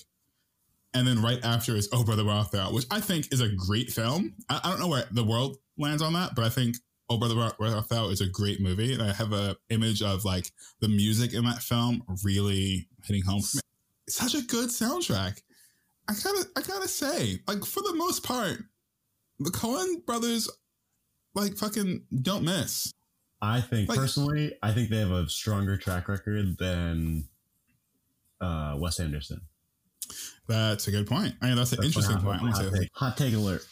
And 0.92 1.06
then 1.06 1.20
right 1.22 1.44
after 1.44 1.74
is 1.76 1.88
Oh 1.92 2.04
Brother 2.04 2.24
Where 2.24 2.34
Art 2.34 2.52
Thou, 2.52 2.72
which 2.72 2.86
I 2.90 3.00
think 3.00 3.32
is 3.32 3.40
a 3.40 3.48
great 3.48 3.90
film. 3.90 4.34
I, 4.48 4.60
I 4.62 4.70
don't 4.70 4.80
know 4.80 4.88
where 4.88 5.04
the 5.10 5.24
world 5.24 5.56
lands 5.76 6.02
on 6.02 6.12
that, 6.12 6.34
but 6.36 6.44
I 6.44 6.48
think 6.48 6.76
Oh 7.10 7.18
Brother 7.18 7.34
Where 7.36 7.74
Art- 7.74 7.88
Thou 7.88 8.08
is 8.10 8.20
a 8.20 8.28
great 8.28 8.60
movie. 8.60 8.92
And 8.94 9.02
I 9.02 9.12
have 9.12 9.32
a 9.32 9.56
image 9.70 10.02
of 10.02 10.24
like 10.24 10.50
the 10.80 10.88
music 10.88 11.32
in 11.34 11.44
that 11.46 11.62
film 11.62 12.02
really 12.22 12.88
hitting 13.04 13.22
home 13.22 13.42
for 13.42 13.56
me. 13.56 13.60
It's 14.06 14.16
such 14.16 14.34
a 14.34 14.42
good 14.42 14.68
soundtrack. 14.68 15.40
I 16.08 16.12
gotta, 16.14 16.46
I 16.56 16.60
gotta 16.62 16.88
say, 16.88 17.40
like 17.46 17.64
for 17.64 17.80
the 17.82 17.94
most 17.94 18.22
part, 18.22 18.58
the 19.40 19.50
Coen 19.50 20.04
brothers, 20.06 20.48
like 21.34 21.56
fucking 21.56 22.04
don't 22.22 22.44
miss. 22.44 22.92
I 23.42 23.60
think 23.60 23.88
Like- 23.88 23.98
personally, 23.98 24.54
I 24.62 24.72
think 24.72 24.90
they 24.90 24.98
have 24.98 25.10
a 25.10 25.28
stronger 25.28 25.76
track 25.76 26.08
record 26.08 26.56
than 26.58 27.28
uh, 28.40 28.76
Wes 28.78 29.00
Anderson. 29.00 29.40
That's 30.46 30.86
a 30.88 30.90
good 30.90 31.06
point. 31.06 31.34
I 31.40 31.46
mean, 31.48 31.56
that's 31.56 31.72
an 31.72 31.78
That's 31.80 31.86
interesting 31.88 32.16
my 32.16 32.38
point. 32.38 32.40
hot, 32.54 32.64
hot 32.64 32.72
take. 32.74 32.88
Hot 32.94 33.16
take 33.16 33.34
alert. 33.34 33.66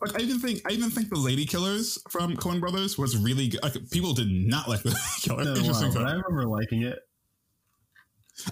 Like, 0.00 0.20
I 0.20 0.24
even 0.24 0.40
think, 0.40 0.60
I 0.68 0.72
even 0.72 0.90
think 0.90 1.08
the 1.08 1.18
Lady 1.18 1.46
Killers 1.46 1.98
from 2.10 2.36
Coen 2.36 2.60
Brothers 2.60 2.98
was 2.98 3.16
really 3.16 3.48
good. 3.48 3.62
Like, 3.62 3.74
people 3.90 4.12
did 4.12 4.28
not 4.28 4.68
like 4.68 4.82
the 4.82 4.90
Lady 4.90 5.00
Killer. 5.22 5.44
No, 5.44 5.72
wow, 5.72 5.90
but. 5.94 6.02
I 6.04 6.12
remember 6.12 6.44
liking 6.46 6.82
it. 6.82 6.98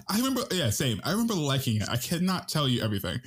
I 0.09 0.17
remember, 0.17 0.41
yeah, 0.51 0.69
same. 0.69 0.99
I 1.03 1.11
remember 1.11 1.33
liking 1.33 1.81
it. 1.81 1.89
I 1.89 1.97
cannot 1.97 2.49
tell 2.49 2.67
you 2.67 2.81
everything. 2.81 3.19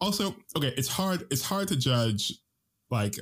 Also, 0.00 0.34
okay, 0.56 0.72
it's 0.76 0.88
hard. 0.88 1.26
It's 1.30 1.42
hard 1.42 1.68
to 1.68 1.76
judge 1.76 2.32
like 2.90 3.16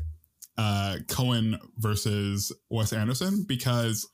uh 0.58 0.96
Coen 1.06 1.58
versus 1.78 2.52
Wes 2.70 2.92
Anderson 2.92 3.44
because, 3.46 4.08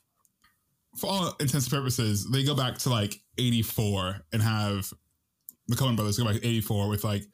for 0.96 1.06
all 1.08 1.36
intents 1.40 1.66
and 1.66 1.70
purposes, 1.70 2.30
they 2.30 2.44
go 2.44 2.54
back 2.54 2.78
to 2.78 2.90
like 2.90 3.20
'84 3.38 4.20
and 4.32 4.42
have 4.42 4.92
the 5.68 5.76
Coen 5.76 5.96
brothers 5.96 6.18
go 6.18 6.24
back 6.24 6.34
to 6.34 6.46
'84 6.46 6.88
with 6.88 7.04
like 7.04 7.24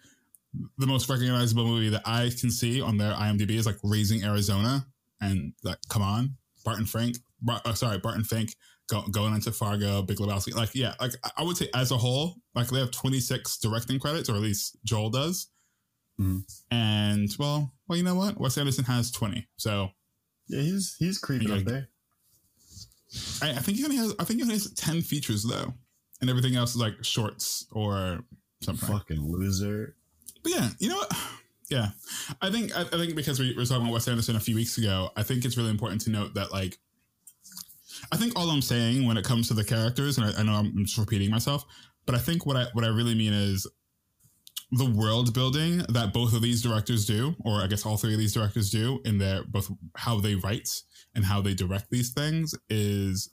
the 0.78 0.86
most 0.86 1.08
recognizable 1.08 1.66
movie 1.66 1.90
that 1.90 2.02
I 2.06 2.30
can 2.40 2.50
see 2.50 2.80
on 2.80 2.96
their 2.96 3.12
IMDb 3.12 3.50
is 3.50 3.66
like 3.66 3.78
Raising 3.82 4.24
Arizona, 4.24 4.86
and 5.20 5.52
like, 5.64 5.78
come 5.88 6.02
on, 6.02 6.36
Barton 6.66 6.84
Frank, 6.84 7.16
Bar, 7.40 7.62
uh, 7.64 7.72
sorry, 7.74 7.98
Barton 7.98 8.24
Fink 8.24 8.54
go, 8.88 9.02
going 9.12 9.34
into 9.34 9.52
Fargo, 9.52 10.02
Big 10.02 10.18
Lebowski. 10.18 10.54
Like, 10.54 10.74
yeah, 10.74 10.94
like 11.00 11.12
I 11.38 11.44
would 11.44 11.56
say 11.56 11.68
as 11.74 11.92
a 11.92 11.96
whole, 11.96 12.34
like 12.56 12.66
they 12.68 12.80
have 12.80 12.90
26 12.90 13.58
directing 13.58 14.00
credits, 14.00 14.28
or 14.28 14.34
at 14.34 14.42
least 14.42 14.76
Joel 14.84 15.10
does. 15.10 15.46
Mhm. 16.20 16.42
And 16.72 17.30
well, 17.38 17.72
well, 17.86 17.96
you 17.96 18.02
know 18.02 18.16
what? 18.16 18.38
Wes 18.40 18.58
Anderson 18.58 18.84
has 18.84 19.10
20. 19.12 19.46
So 19.56 19.90
Yeah, 20.48 20.60
he's 20.60 20.96
he's 20.98 21.18
creeping 21.18 21.50
up 21.52 21.64
there. 21.64 21.88
I, 23.40 23.50
I 23.50 23.58
think 23.60 23.78
he 23.78 23.84
only 23.84 23.96
has, 23.96 24.12
I 24.18 24.24
think 24.24 24.38
he 24.38 24.42
only 24.42 24.54
has 24.56 24.72
10 24.74 25.02
features 25.02 25.44
though. 25.44 25.72
And 26.20 26.28
everything 26.28 26.56
else 26.56 26.70
is 26.70 26.76
like 26.80 27.04
shorts 27.04 27.66
or 27.70 28.24
something. 28.60 28.88
Fucking 28.88 29.20
loser. 29.20 29.94
But 30.42 30.52
yeah, 30.52 30.70
you 30.80 30.88
know 30.88 30.96
what? 30.96 31.12
Yeah, 31.70 31.88
I 32.40 32.50
think 32.50 32.76
I, 32.76 32.82
I 32.82 32.84
think 32.84 33.16
because 33.16 33.40
we 33.40 33.54
were 33.54 33.64
talking 33.64 33.82
about 33.82 33.92
Wes 33.92 34.08
Anderson 34.08 34.36
a 34.36 34.40
few 34.40 34.54
weeks 34.54 34.78
ago, 34.78 35.10
I 35.16 35.22
think 35.22 35.44
it's 35.44 35.56
really 35.56 35.70
important 35.70 36.00
to 36.02 36.10
note 36.10 36.34
that 36.34 36.52
like, 36.52 36.78
I 38.12 38.16
think 38.16 38.38
all 38.38 38.50
I'm 38.50 38.62
saying 38.62 39.04
when 39.06 39.16
it 39.16 39.24
comes 39.24 39.48
to 39.48 39.54
the 39.54 39.64
characters, 39.64 40.18
and 40.18 40.26
I, 40.26 40.40
I 40.40 40.42
know 40.44 40.52
I'm 40.52 40.72
just 40.84 40.98
repeating 40.98 41.30
myself, 41.30 41.64
but 42.06 42.14
I 42.14 42.18
think 42.18 42.46
what 42.46 42.56
I 42.56 42.66
what 42.72 42.84
I 42.84 42.88
really 42.88 43.14
mean 43.14 43.32
is 43.32 43.66
the 44.72 44.90
world 44.90 45.32
building 45.32 45.78
that 45.88 46.12
both 46.12 46.34
of 46.34 46.42
these 46.42 46.62
directors 46.62 47.04
do, 47.04 47.34
or 47.44 47.62
I 47.62 47.66
guess 47.66 47.86
all 47.86 47.96
three 47.96 48.12
of 48.12 48.18
these 48.18 48.34
directors 48.34 48.70
do, 48.70 49.00
in 49.04 49.18
their 49.18 49.44
both 49.44 49.70
how 49.96 50.20
they 50.20 50.34
write 50.36 50.68
and 51.14 51.24
how 51.24 51.40
they 51.40 51.54
direct 51.54 51.90
these 51.90 52.12
things 52.12 52.54
is 52.68 53.30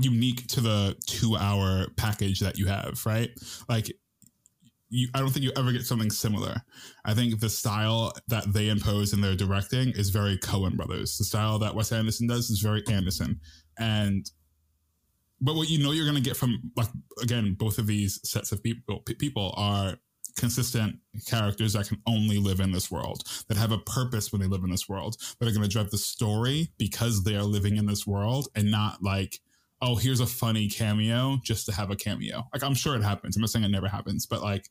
unique 0.00 0.46
to 0.48 0.60
the 0.60 0.96
two 1.06 1.36
hour 1.36 1.86
package 1.96 2.40
that 2.40 2.58
you 2.58 2.66
have, 2.66 3.00
right? 3.06 3.30
Like 3.68 3.92
you, 4.94 5.08
I 5.12 5.18
don't 5.18 5.30
think 5.30 5.44
you 5.44 5.52
ever 5.56 5.72
get 5.72 5.84
something 5.84 6.10
similar. 6.10 6.62
I 7.04 7.14
think 7.14 7.40
the 7.40 7.50
style 7.50 8.12
that 8.28 8.52
they 8.52 8.68
impose 8.68 9.12
in 9.12 9.20
their 9.20 9.34
directing 9.34 9.90
is 9.90 10.10
very 10.10 10.38
Coen 10.38 10.76
Brothers. 10.76 11.18
The 11.18 11.24
style 11.24 11.58
that 11.58 11.74
Wes 11.74 11.90
Anderson 11.90 12.28
does 12.28 12.48
is 12.48 12.60
very 12.60 12.82
Anderson. 12.88 13.40
And 13.76 14.30
but 15.40 15.56
what 15.56 15.68
you 15.68 15.82
know 15.82 15.90
you're 15.90 16.06
going 16.06 16.22
to 16.22 16.28
get 16.28 16.36
from 16.36 16.70
like 16.76 16.88
again 17.20 17.54
both 17.58 17.78
of 17.78 17.88
these 17.88 18.20
sets 18.22 18.52
of 18.52 18.62
people 18.62 19.00
people 19.18 19.52
are 19.56 19.96
consistent 20.36 20.96
characters 21.26 21.74
that 21.74 21.88
can 21.88 22.00
only 22.06 22.38
live 22.38 22.60
in 22.60 22.72
this 22.72 22.90
world 22.90 23.22
that 23.48 23.56
have 23.56 23.72
a 23.72 23.78
purpose 23.78 24.32
when 24.32 24.40
they 24.40 24.48
live 24.48 24.64
in 24.64 24.70
this 24.70 24.88
world 24.88 25.16
that 25.38 25.48
are 25.48 25.52
going 25.52 25.62
to 25.62 25.68
drive 25.68 25.90
the 25.90 25.98
story 25.98 26.68
because 26.78 27.24
they 27.24 27.36
are 27.36 27.42
living 27.42 27.76
in 27.76 27.86
this 27.86 28.06
world 28.06 28.48
and 28.54 28.70
not 28.70 29.02
like 29.02 29.40
oh 29.82 29.96
here's 29.96 30.20
a 30.20 30.26
funny 30.26 30.68
cameo 30.68 31.38
just 31.44 31.66
to 31.66 31.72
have 31.72 31.90
a 31.90 31.96
cameo 31.96 32.42
like 32.52 32.62
i'm 32.64 32.74
sure 32.74 32.96
it 32.96 33.02
happens 33.02 33.36
i'm 33.36 33.40
not 33.40 33.50
saying 33.50 33.64
it 33.64 33.70
never 33.70 33.88
happens 33.88 34.26
but 34.26 34.42
like 34.42 34.70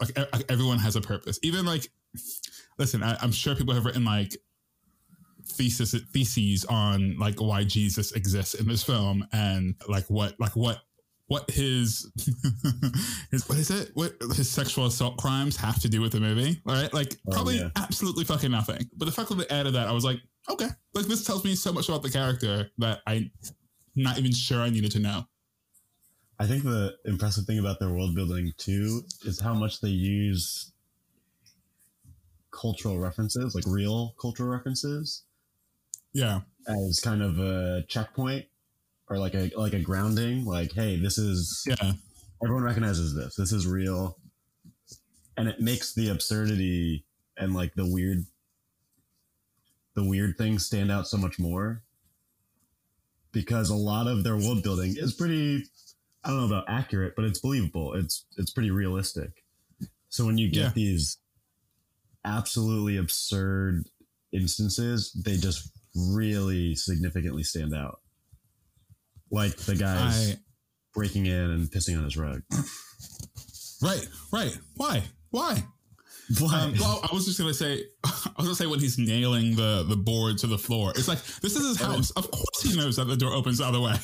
like 0.00 0.44
everyone 0.48 0.78
has 0.78 0.96
a 0.96 1.00
purpose. 1.00 1.38
Even 1.42 1.64
like 1.64 1.88
listen 2.78 3.02
I, 3.04 3.16
i'm 3.22 3.30
sure 3.30 3.54
people 3.54 3.72
have 3.74 3.84
written 3.84 4.04
like 4.04 4.36
thesis 5.46 5.94
theses 6.12 6.64
on 6.64 7.16
like 7.18 7.40
why 7.40 7.62
jesus 7.62 8.12
exists 8.12 8.54
in 8.54 8.66
this 8.66 8.82
film 8.82 9.24
and 9.32 9.74
like 9.88 10.06
what 10.06 10.34
like 10.40 10.56
what 10.56 10.78
what 11.28 11.48
his 11.48 12.10
his 13.30 13.48
what 13.48 13.56
is 13.58 13.70
it? 13.70 13.92
What 13.94 14.16
his 14.34 14.50
sexual 14.50 14.86
assault 14.86 15.16
crimes 15.18 15.56
have 15.58 15.80
to 15.82 15.88
do 15.88 16.00
with 16.00 16.10
the 16.10 16.18
movie 16.18 16.60
right? 16.64 16.92
Like 16.92 17.14
Oh, 17.28 17.32
probably 17.32 17.58
yeah. 17.58 17.68
absolutely 17.76 18.24
fucking 18.24 18.50
nothing. 18.50 18.90
But 18.96 19.04
the 19.04 19.12
fact 19.12 19.28
that 19.28 19.36
they 19.36 19.46
added 19.54 19.74
that 19.74 19.86
i 19.86 19.92
was 19.92 20.04
like 20.04 20.18
okay. 20.50 20.66
Like 20.94 21.06
this 21.06 21.24
tells 21.24 21.44
me 21.44 21.54
so 21.54 21.72
much 21.72 21.88
about 21.88 22.02
the 22.02 22.10
character 22.10 22.68
that 22.78 23.00
i'm 23.06 23.30
not 23.94 24.18
even 24.18 24.32
sure 24.32 24.60
i 24.60 24.70
needed 24.70 24.90
to 24.92 24.98
know 24.98 25.22
I 26.40 26.46
think 26.46 26.64
the 26.64 26.96
impressive 27.04 27.44
thing 27.44 27.58
about 27.58 27.78
their 27.78 27.90
world 27.90 28.14
building 28.14 28.52
too 28.56 29.02
is 29.24 29.38
how 29.40 29.54
much 29.54 29.80
they 29.80 29.90
use 29.90 30.72
cultural 32.50 32.98
references, 32.98 33.54
like 33.54 33.64
real 33.66 34.14
cultural 34.20 34.48
references, 34.48 35.22
yeah 36.12 36.40
as 36.66 37.00
kind 37.00 37.22
of 37.22 37.38
a 37.38 37.84
checkpoint 37.88 38.46
or 39.08 39.18
like 39.18 39.34
a 39.34 39.50
like 39.56 39.74
a 39.74 39.80
grounding. 39.80 40.44
Like, 40.44 40.72
hey, 40.72 40.96
this 40.96 41.18
is 41.18 41.64
yeah 41.66 41.92
everyone 42.42 42.64
recognizes 42.64 43.14
this. 43.14 43.34
This 43.36 43.52
is 43.52 43.66
real, 43.66 44.16
and 45.36 45.48
it 45.48 45.60
makes 45.60 45.94
the 45.94 46.08
absurdity 46.08 47.04
and 47.36 47.54
like 47.54 47.74
the 47.74 47.90
weird, 47.90 48.26
the 49.94 50.04
weird 50.08 50.36
things 50.38 50.66
stand 50.66 50.90
out 50.90 51.06
so 51.06 51.16
much 51.16 51.38
more. 51.38 51.82
Because 53.32 53.70
a 53.70 53.76
lot 53.76 54.08
of 54.08 54.24
their 54.24 54.36
world 54.36 54.64
building 54.64 54.96
is 54.96 55.12
pretty, 55.14 55.62
I 56.24 56.28
don't 56.28 56.38
know 56.40 56.46
about 56.46 56.64
accurate, 56.68 57.14
but 57.16 57.24
it's 57.24 57.40
believable. 57.40 57.94
It's 57.94 58.24
it's 58.36 58.50
pretty 58.52 58.70
realistic. 58.70 59.30
So 60.08 60.26
when 60.26 60.38
you 60.38 60.50
get 60.50 60.60
Yeah. 60.60 60.72
these 60.74 61.18
absolutely 62.24 62.96
absurd 62.96 63.84
instances, 64.32 65.12
they 65.12 65.36
just 65.36 65.70
really 65.94 66.74
significantly 66.74 67.42
stand 67.42 67.74
out. 67.74 68.00
Like 69.30 69.56
the 69.56 69.76
guys 69.76 70.32
i 70.32 70.38
breaking 70.92 71.26
in 71.26 71.32
and 71.50 71.70
pissing 71.70 71.96
on 71.96 72.04
his 72.04 72.16
rug. 72.16 72.42
right 73.82 74.06
right 74.32 74.58
why 74.76 75.02
why 75.30 75.62
Why? 76.38 76.60
Um, 76.60 76.74
well, 76.78 77.00
I 77.10 77.12
was 77.14 77.26
just 77.26 77.38
gonna 77.40 77.54
say, 77.54 77.82
I 78.04 78.10
was 78.36 78.46
gonna 78.46 78.54
say 78.54 78.66
when 78.66 78.78
he's 78.80 78.98
nailing 78.98 79.56
the 79.56 79.84
the 79.88 79.96
board 79.96 80.38
to 80.38 80.46
the 80.46 80.58
floor, 80.58 80.90
it's 80.90 81.08
like 81.08 81.22
this 81.40 81.56
is 81.56 81.66
his 81.66 81.80
house. 81.80 82.10
Of 82.12 82.30
course, 82.30 82.62
he 82.62 82.76
knows 82.76 82.96
that 82.96 83.06
the 83.06 83.16
door 83.16 83.32
opens 83.32 83.58
the 83.58 83.64
other 83.64 83.80
way. 83.80 83.94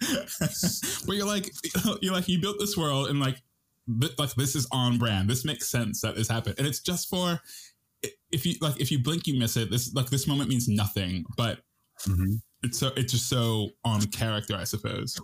but 1.06 1.16
you're 1.16 1.26
like, 1.26 1.50
you're 2.02 2.12
like, 2.12 2.28
you 2.28 2.40
built 2.40 2.56
this 2.58 2.76
world, 2.76 3.08
and 3.08 3.20
like, 3.20 3.36
th- 4.00 4.18
like 4.18 4.34
this 4.34 4.54
is 4.54 4.66
on 4.72 4.98
brand. 4.98 5.28
This 5.28 5.44
makes 5.44 5.68
sense 5.68 6.00
that 6.02 6.14
this 6.16 6.28
happened, 6.28 6.56
and 6.58 6.66
it's 6.66 6.80
just 6.80 7.08
for 7.08 7.40
if 8.30 8.44
you 8.44 8.54
like, 8.60 8.80
if 8.80 8.90
you 8.90 9.02
blink, 9.02 9.26
you 9.26 9.38
miss 9.38 9.56
it. 9.56 9.70
This 9.70 9.94
like 9.94 10.10
this 10.10 10.26
moment 10.26 10.48
means 10.50 10.68
nothing, 10.68 11.24
but 11.36 11.60
Mhm. 12.06 12.40
it's 12.62 12.78
so 12.78 12.92
it's 12.96 13.12
just 13.12 13.28
so 13.28 13.70
on 13.84 14.02
character, 14.08 14.54
I 14.54 14.64
suppose. 14.64 15.18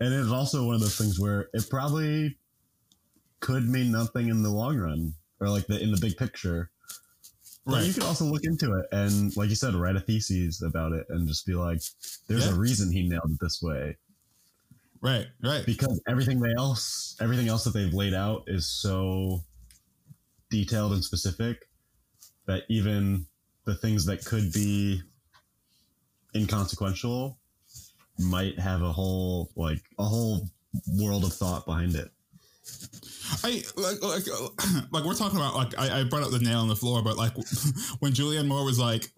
And 0.00 0.12
it's 0.14 0.30
also 0.30 0.64
one 0.66 0.74
of 0.74 0.80
those 0.80 0.96
things 0.96 1.18
where 1.18 1.48
it 1.52 1.68
probably 1.70 2.36
could 3.40 3.68
mean 3.68 3.90
nothing 3.90 4.28
in 4.28 4.42
the 4.42 4.48
long 4.50 4.76
run 4.78 5.14
or 5.40 5.48
like 5.48 5.66
the 5.66 5.80
in 5.80 5.90
the 5.90 5.98
big 6.00 6.16
picture. 6.16 6.70
But 7.64 7.74
Right. 7.74 7.86
you 7.86 7.94
could 7.94 8.02
also 8.02 8.24
look 8.24 8.42
into 8.44 8.74
it 8.74 8.86
and, 8.90 9.36
like 9.36 9.48
you 9.48 9.54
said, 9.54 9.74
write 9.74 9.94
a 9.96 10.00
thesis 10.00 10.62
about 10.62 10.92
it 10.92 11.06
and 11.10 11.28
just 11.28 11.46
be 11.46 11.54
like, 11.54 11.80
there's 12.26 12.46
Yeah. 12.46 12.52
a 12.54 12.58
reason 12.58 12.90
he 12.90 13.08
nailed 13.08 13.30
it 13.30 13.38
this 13.40 13.62
way. 13.62 13.96
Right. 15.00 15.28
Right. 15.42 15.64
Because 15.66 16.00
everything 16.08 16.40
they 16.40 16.52
else 16.54 17.16
everything 17.20 17.48
else 17.48 17.64
that 17.64 17.72
they've 17.74 17.92
laid 17.94 18.14
out 18.14 18.44
is 18.48 18.66
so 18.66 19.44
detailed 20.50 20.92
and 20.92 21.04
specific 21.04 21.68
that 22.46 22.64
even 22.68 23.26
the 23.64 23.74
things 23.74 24.04
that 24.06 24.24
could 24.24 24.52
be 24.52 25.02
inconsequential 26.34 27.38
might 28.18 28.58
have 28.58 28.82
a 28.82 28.92
whole 28.92 29.50
like 29.56 29.82
a 29.98 30.04
whole 30.04 30.48
world 30.98 31.24
of 31.24 31.32
thought 31.32 31.64
behind 31.66 31.94
it. 31.94 32.10
I 33.44 33.62
like 33.76 34.02
like 34.02 34.24
like 34.92 35.04
we're 35.04 35.14
talking 35.14 35.38
about 35.38 35.54
like 35.54 35.78
I, 35.78 36.00
I 36.00 36.04
brought 36.04 36.22
up 36.22 36.30
the 36.30 36.38
nail 36.38 36.60
on 36.60 36.68
the 36.68 36.76
floor, 36.76 37.02
but 37.02 37.16
like 37.16 37.34
when 38.00 38.12
Julianne 38.12 38.46
Moore 38.46 38.64
was 38.64 38.78
like, 38.78 39.10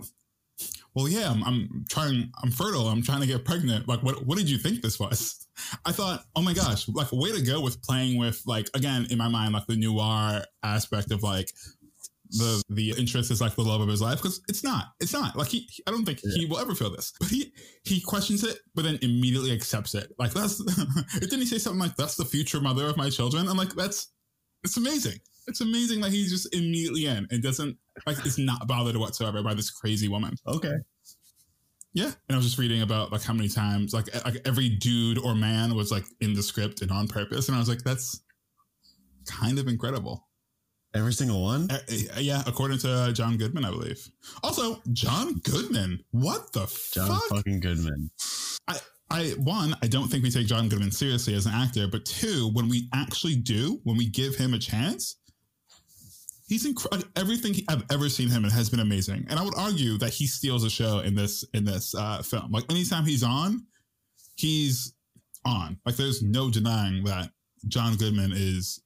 "Well, 0.95 1.09
yeah, 1.09 1.31
I'm, 1.31 1.43
I'm 1.45 1.85
trying, 1.89 2.31
I'm 2.43 2.51
fertile, 2.51 2.89
I'm 2.89 3.03
trying 3.03 3.21
to 3.21 3.27
get 3.27 3.45
pregnant." 3.45 3.89
Like, 3.89 4.03
what 4.03 4.27
what 4.27 4.39
did 4.39 4.49
you 4.49 4.59
think 4.59 4.83
this 4.83 4.99
was? 4.99 5.47
I 5.85 5.93
thought, 5.93 6.25
oh 6.35 6.43
my 6.43 6.53
gosh, 6.53 6.89
like 6.89 7.13
way 7.13 7.33
to 7.33 7.43
go 7.43 7.61
with 7.61 7.83
playing 7.83 8.19
with 8.19 8.43
like 8.47 8.69
again 8.75 9.07
in 9.11 9.19
my 9.19 9.29
mind 9.29 9.53
like 9.55 9.67
the 9.67 9.77
noir 9.77 10.45
aspect 10.63 11.11
of 11.11 11.23
like 11.23 11.53
the 12.39 12.63
the 12.71 12.95
interest 12.99 13.31
is 13.31 13.41
like 13.41 13.55
the 13.55 13.63
love 13.63 13.81
of 13.81 13.89
his 13.89 14.03
life 14.03 14.19
because 14.19 14.41
it's 14.49 14.65
not 14.65 14.87
it's 15.01 15.13
not. 15.13 15.37
Like 15.37 15.49
he 15.49 15.69
I 15.87 15.91
don't 15.91 16.05
think 16.05 16.21
he 16.21 16.47
will 16.47 16.59
ever 16.59 16.75
feel 16.75 16.91
this 16.91 17.13
but 17.19 17.29
he 17.29 17.53
he 17.85 18.01
questions 18.01 18.43
it 18.45 18.59
but 18.75 18.85
then 18.85 18.99
immediately 19.03 19.53
accepts 19.53 19.95
it. 19.95 20.13
Like 20.19 20.33
that's 20.33 20.61
it. 20.61 21.21
didn't 21.21 21.41
he 21.41 21.47
say 21.47 21.59
something 21.59 21.81
like 21.81 21.97
that's 21.97 22.17
the 22.17 22.25
future 22.25 22.61
mother 22.61 22.87
of 22.87 22.97
my 22.97 23.09
children? 23.09 23.49
I'm 23.49 23.57
like 23.57 23.75
that's 23.75 24.13
it's 24.65 24.77
amazing. 24.77 25.19
It's 25.47 25.61
amazing 25.61 26.01
that 26.01 26.11
he's 26.11 26.31
just 26.31 26.55
immediately 26.55 27.07
in 27.07 27.27
and 27.31 27.43
doesn't 27.43 27.77
like 28.07 28.25
is 28.27 28.39
not 28.39 28.67
bothered 28.67 28.97
whatsoever 28.97 29.43
by 29.43 29.55
this 29.55 29.71
crazy 29.71 30.09
woman. 30.09 30.35
Okay. 30.47 30.75
yeah. 31.93 32.11
And 32.29 32.35
I 32.35 32.37
was 32.37 32.47
just 32.47 32.59
reading 32.59 32.83
about 32.83 33.13
like 33.13 33.23
how 33.23 33.35
many 33.35 33.49
times 33.49 33.95
like 33.95 34.13
like 34.25 34.41
every 34.45 34.69
dude 34.69 35.19
or 35.19 35.35
man 35.35 35.75
was 35.75 35.93
like 35.93 36.05
in 36.21 36.35
the 36.35 36.43
script 36.43 36.83
and 36.83 36.91
on 36.91 37.07
purpose 37.07 37.49
and 37.49 37.57
I 37.57 37.61
was 37.61 37.69
like 37.69 37.83
that's 37.85 38.23
kind 39.27 39.59
of 39.59 39.69
incredible 39.69 40.27
Every 40.95 41.13
single 41.13 41.43
one? 41.43 41.69
uh, 41.71 41.79
uh, 42.17 42.21
yeah, 42.21 42.43
according 42.47 42.79
to 42.79 42.91
uh, 42.91 43.13
John 43.13 43.37
Goodman, 43.37 43.65
I 43.65 43.71
believe. 43.71 44.09
Also, 44.43 44.81
John 44.93 45.35
Goodman. 45.41 46.05
What 46.13 46.53
the 46.53 46.67
John 46.93 47.09
fuck? 47.09 47.23
fucking 47.31 47.61
Goodman. 47.61 48.11
I 49.11 49.35
one, 49.39 49.77
I 49.83 49.87
don't 49.87 50.09
think 50.09 50.25
we 50.25 50.31
take 50.31 50.47
John 50.47 50.69
Goodman 50.69 50.91
seriously 50.91 51.35
as 51.35 51.47
an 51.47 51.53
actor, 51.55 51.87
but 51.87 52.05
two, 52.05 52.51
when 52.53 52.69
we 52.69 52.89
actually 52.95 53.37
do, 53.37 53.81
when 53.85 53.97
we 53.97 54.07
give 54.07 54.35
him 54.35 54.55
a 54.55 54.59
chance, 54.59 55.17
he's 56.49 56.65
incredible. 56.65 57.09
Everything 57.15 57.55
he, 57.55 57.65
I've 57.69 57.85
ever 57.93 58.09
seen 58.09 58.29
him 58.29 58.45
in 58.45 58.51
has 58.51 58.71
been 58.71 58.81
amazing, 58.81 59.27
and 59.29 59.39
I 59.39 59.43
would 59.43 59.57
argue 59.57 59.99
that 59.99 60.13
he 60.13 60.27
steals 60.27 60.65
a 60.65 60.71
show 60.71 61.01
in 61.01 61.15
this 61.15 61.45
in 61.55 61.65
this 61.65 61.95
uh, 61.95 62.23
film. 62.23 62.51
Like 62.51 62.65
anytime 62.71 63.05
he's 63.05 63.23
on, 63.23 63.67
he's 64.37 64.95
on. 65.45 65.79
Like 65.85 65.97
there's 65.97 66.23
no 66.23 66.51
denying 66.51 67.05
that 67.05 67.31
John 67.69 67.97
Goodman 67.97 68.33
is 68.35 68.83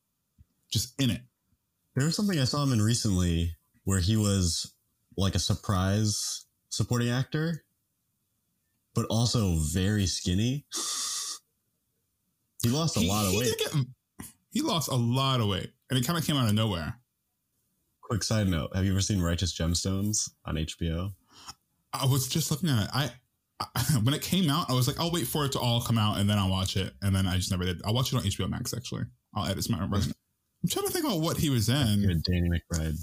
just 0.71 1.01
in 1.01 1.11
it. 1.11 1.23
There 1.99 2.07
was 2.07 2.15
something 2.17 2.39
I 2.39 2.45
saw 2.45 2.63
him 2.63 2.73
in 2.73 2.81
recently 2.81 3.57
where 3.85 3.99
he 3.99 4.17
was 4.17 4.73
like 5.17 5.35
a 5.35 5.39
surprise 5.41 6.47
supporting 6.69 7.09
actor, 7.11 7.65
but 8.95 9.07
also 9.07 9.57
very 9.73 10.07
skinny. 10.07 10.67
He 12.63 12.71
lost 12.71 12.97
a 12.97 13.01
He- 13.01 13.09
lot 13.09 13.25
of 13.27 13.33
he 13.33 13.39
weight. 13.39 13.55
get- 13.59 13.87
he 14.51 14.63
lost 14.63 14.89
a 14.89 14.95
lot 14.97 15.41
of 15.41 15.47
weight, 15.47 15.71
and 15.89 15.99
it 15.99 16.05
kind 16.05 16.19
of 16.19 16.27
came 16.27 16.37
out 16.37 16.49
of 16.49 16.55
nowhere. 16.55 16.99
Quick 18.01 18.25
side 18.25 18.49
note: 18.49 18.75
Have 18.75 18.85
you 18.85 18.91
ever 18.91 19.01
seen 19.01 19.21
Righteous 19.23 19.57
Gemstones 19.57 20.29
on 20.45 20.57
HBO? 20.57 21.15
I 21.93 22.07
was 22.07 22.27
just 22.27 22.51
looking 22.51 22.69
at 22.69 22.85
it. 22.85 22.91
I, 22.93 23.11
I 23.61 23.83
when 24.03 24.13
it 24.13 24.23
came 24.23 24.51
out, 24.51 24.69
I 24.69 24.73
was 24.73 24.89
like, 24.89 24.99
I'll 24.99 25.13
wait 25.13 25.29
for 25.29 25.45
it 25.45 25.53
to 25.53 25.61
all 25.61 25.81
come 25.81 25.99
out 25.99 26.19
and 26.19 26.29
then 26.29 26.37
I'll 26.37 26.51
watch 26.51 26.77
it. 26.77 26.93
And 27.01 27.15
then 27.15 27.29
I 27.29 27.37
just 27.37 27.53
never 27.53 27.65
did. 27.65 27.81
I'll 27.85 27.95
watch 27.95 28.13
it 28.13 28.17
on 28.17 28.23
HBO 28.25 28.51
Max. 28.51 28.75
Actually, 28.75 29.05
I'll 29.35 29.47
edit 29.49 29.71
my 29.71 29.87
resume. 29.87 30.15
I'm 30.63 30.69
trying 30.69 30.87
to 30.87 30.93
think 30.93 31.05
about 31.05 31.21
what 31.21 31.37
he 31.37 31.51
was 31.51 31.69
in. 31.69 32.03
Danny 32.27 32.49
McBride. 32.49 32.97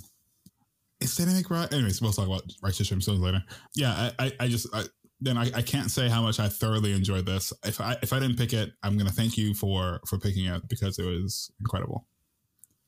Is 0.99 1.15
Danny 1.15 1.41
McBride? 1.41 1.73
Anyways, 1.73 2.01
we'll 2.01 2.11
talk 2.13 2.27
about 2.27 2.43
Righteous 2.61 2.89
Gemstones 2.89 3.19
later. 3.21 3.43
Yeah, 3.75 4.11
I, 4.19 4.25
I, 4.25 4.31
I 4.41 4.47
just 4.47 4.67
I, 4.73 4.83
then 5.21 5.37
I, 5.37 5.43
I 5.55 5.61
can't 5.61 5.89
say 5.91 6.09
how 6.09 6.21
much 6.21 6.39
I 6.39 6.47
thoroughly 6.49 6.91
enjoyed 6.93 7.25
this. 7.25 7.53
If 7.65 7.79
I 7.81 7.95
if 8.01 8.11
I 8.13 8.19
didn't 8.19 8.37
pick 8.37 8.53
it, 8.53 8.71
I'm 8.83 8.97
gonna 8.97 9.09
thank 9.11 9.37
you 9.37 9.53
for 9.53 10.01
for 10.07 10.17
picking 10.17 10.45
it 10.45 10.67
because 10.67 10.99
it 10.99 11.05
was 11.05 11.51
incredible. 11.59 12.07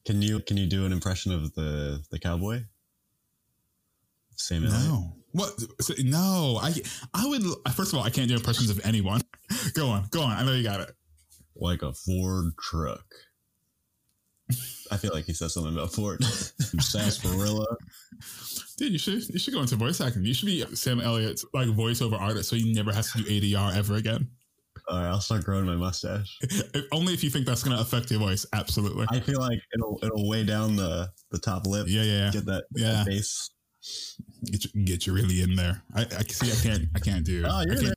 Can 0.05 0.21
you 0.21 0.39
can 0.41 0.57
you 0.57 0.67
do 0.67 0.86
an 0.86 0.91
impression 0.91 1.31
of 1.33 1.53
the 1.53 2.01
the 2.12 2.19
cowboy? 2.19 2.63
Sam 4.36 4.65
Elliott? 4.65 4.83
No. 4.83 5.13
What? 5.31 5.50
so- 5.81 5.93
No, 6.03 6.59
I 6.62 6.74
I 7.13 7.25
would. 7.27 7.43
First 7.74 7.93
of 7.93 8.00
all, 8.00 8.05
I 8.05 8.09
can't 8.09 8.27
do 8.27 8.36
impressions 8.36 8.69
of 8.69 8.79
anyone. 8.86 9.21
go 9.74 9.89
on, 9.89 10.07
go 10.12 10.21
on. 10.21 10.31
I 10.38 10.43
know 10.43 10.53
you 10.53 10.63
got 10.63 10.81
it. 10.81 10.91
like 11.55 11.81
a 11.81 11.93
Ford 11.93 12.53
truck. 12.62 13.05
I 14.91 14.98
feel 14.98 15.12
like 15.13 15.25
he 15.25 15.34
said 15.34 15.51
something 15.51 15.74
about 15.74 15.94
Fort. 15.94 16.24
Sarsaparilla. 16.24 17.65
Dude, 18.77 18.91
you 18.94 19.00
should 19.00 19.27
you 19.29 19.39
should 19.39 19.53
go 19.53 19.62
into 19.62 19.75
voice 19.75 20.00
acting. 20.01 20.24
You 20.25 20.34
should 20.34 20.46
be 20.46 20.63
Sam 20.75 21.00
Elliott's 21.01 21.46
like 21.53 21.67
voiceover 21.70 22.20
artist, 22.20 22.50
so 22.50 22.56
he 22.56 22.74
never 22.74 22.91
has 22.94 23.12
to 23.13 23.24
do 23.24 23.25
ADR 23.29 23.75
ever 23.75 23.96
again. 23.96 24.29
All 24.89 24.98
right, 25.00 25.08
I'll 25.08 25.20
start 25.22 25.44
growing 25.44 25.65
my 25.65 25.75
mustache. 25.75 26.38
If- 26.41 26.86
only 26.91 27.13
if 27.13 27.24
you 27.24 27.29
think 27.29 27.46
that's 27.46 27.63
going 27.63 27.75
to 27.75 27.82
affect 27.82 28.10
your 28.12 28.20
voice. 28.20 28.46
Absolutely. 28.53 29.06
I 29.10 29.20
feel 29.20 29.39
like 29.39 29.60
it'll 29.74 30.00
it'll 30.03 30.29
weigh 30.29 30.44
down 30.46 30.75
the 30.75 31.10
the 31.32 31.39
top 31.39 31.65
lip. 31.65 31.88
Yeah, 31.89 32.03
yeah. 32.03 32.29
Get 32.32 32.46
that, 32.46 32.65
Yeah. 32.75 32.91
that 33.03 33.08
face. 33.08 33.50
Get 34.46 34.65
you, 34.65 34.86
get 34.86 35.08
you 35.08 35.13
really 35.13 35.41
in 35.41 35.56
there. 35.56 35.82
I, 35.96 36.01
I 36.01 36.24
see. 36.24 36.51
I 36.51 36.56
can't. 36.62 36.89
I 36.96 37.00
can't 37.00 37.25
do. 37.25 37.44
Oh, 37.48 37.63
you're 37.67 37.94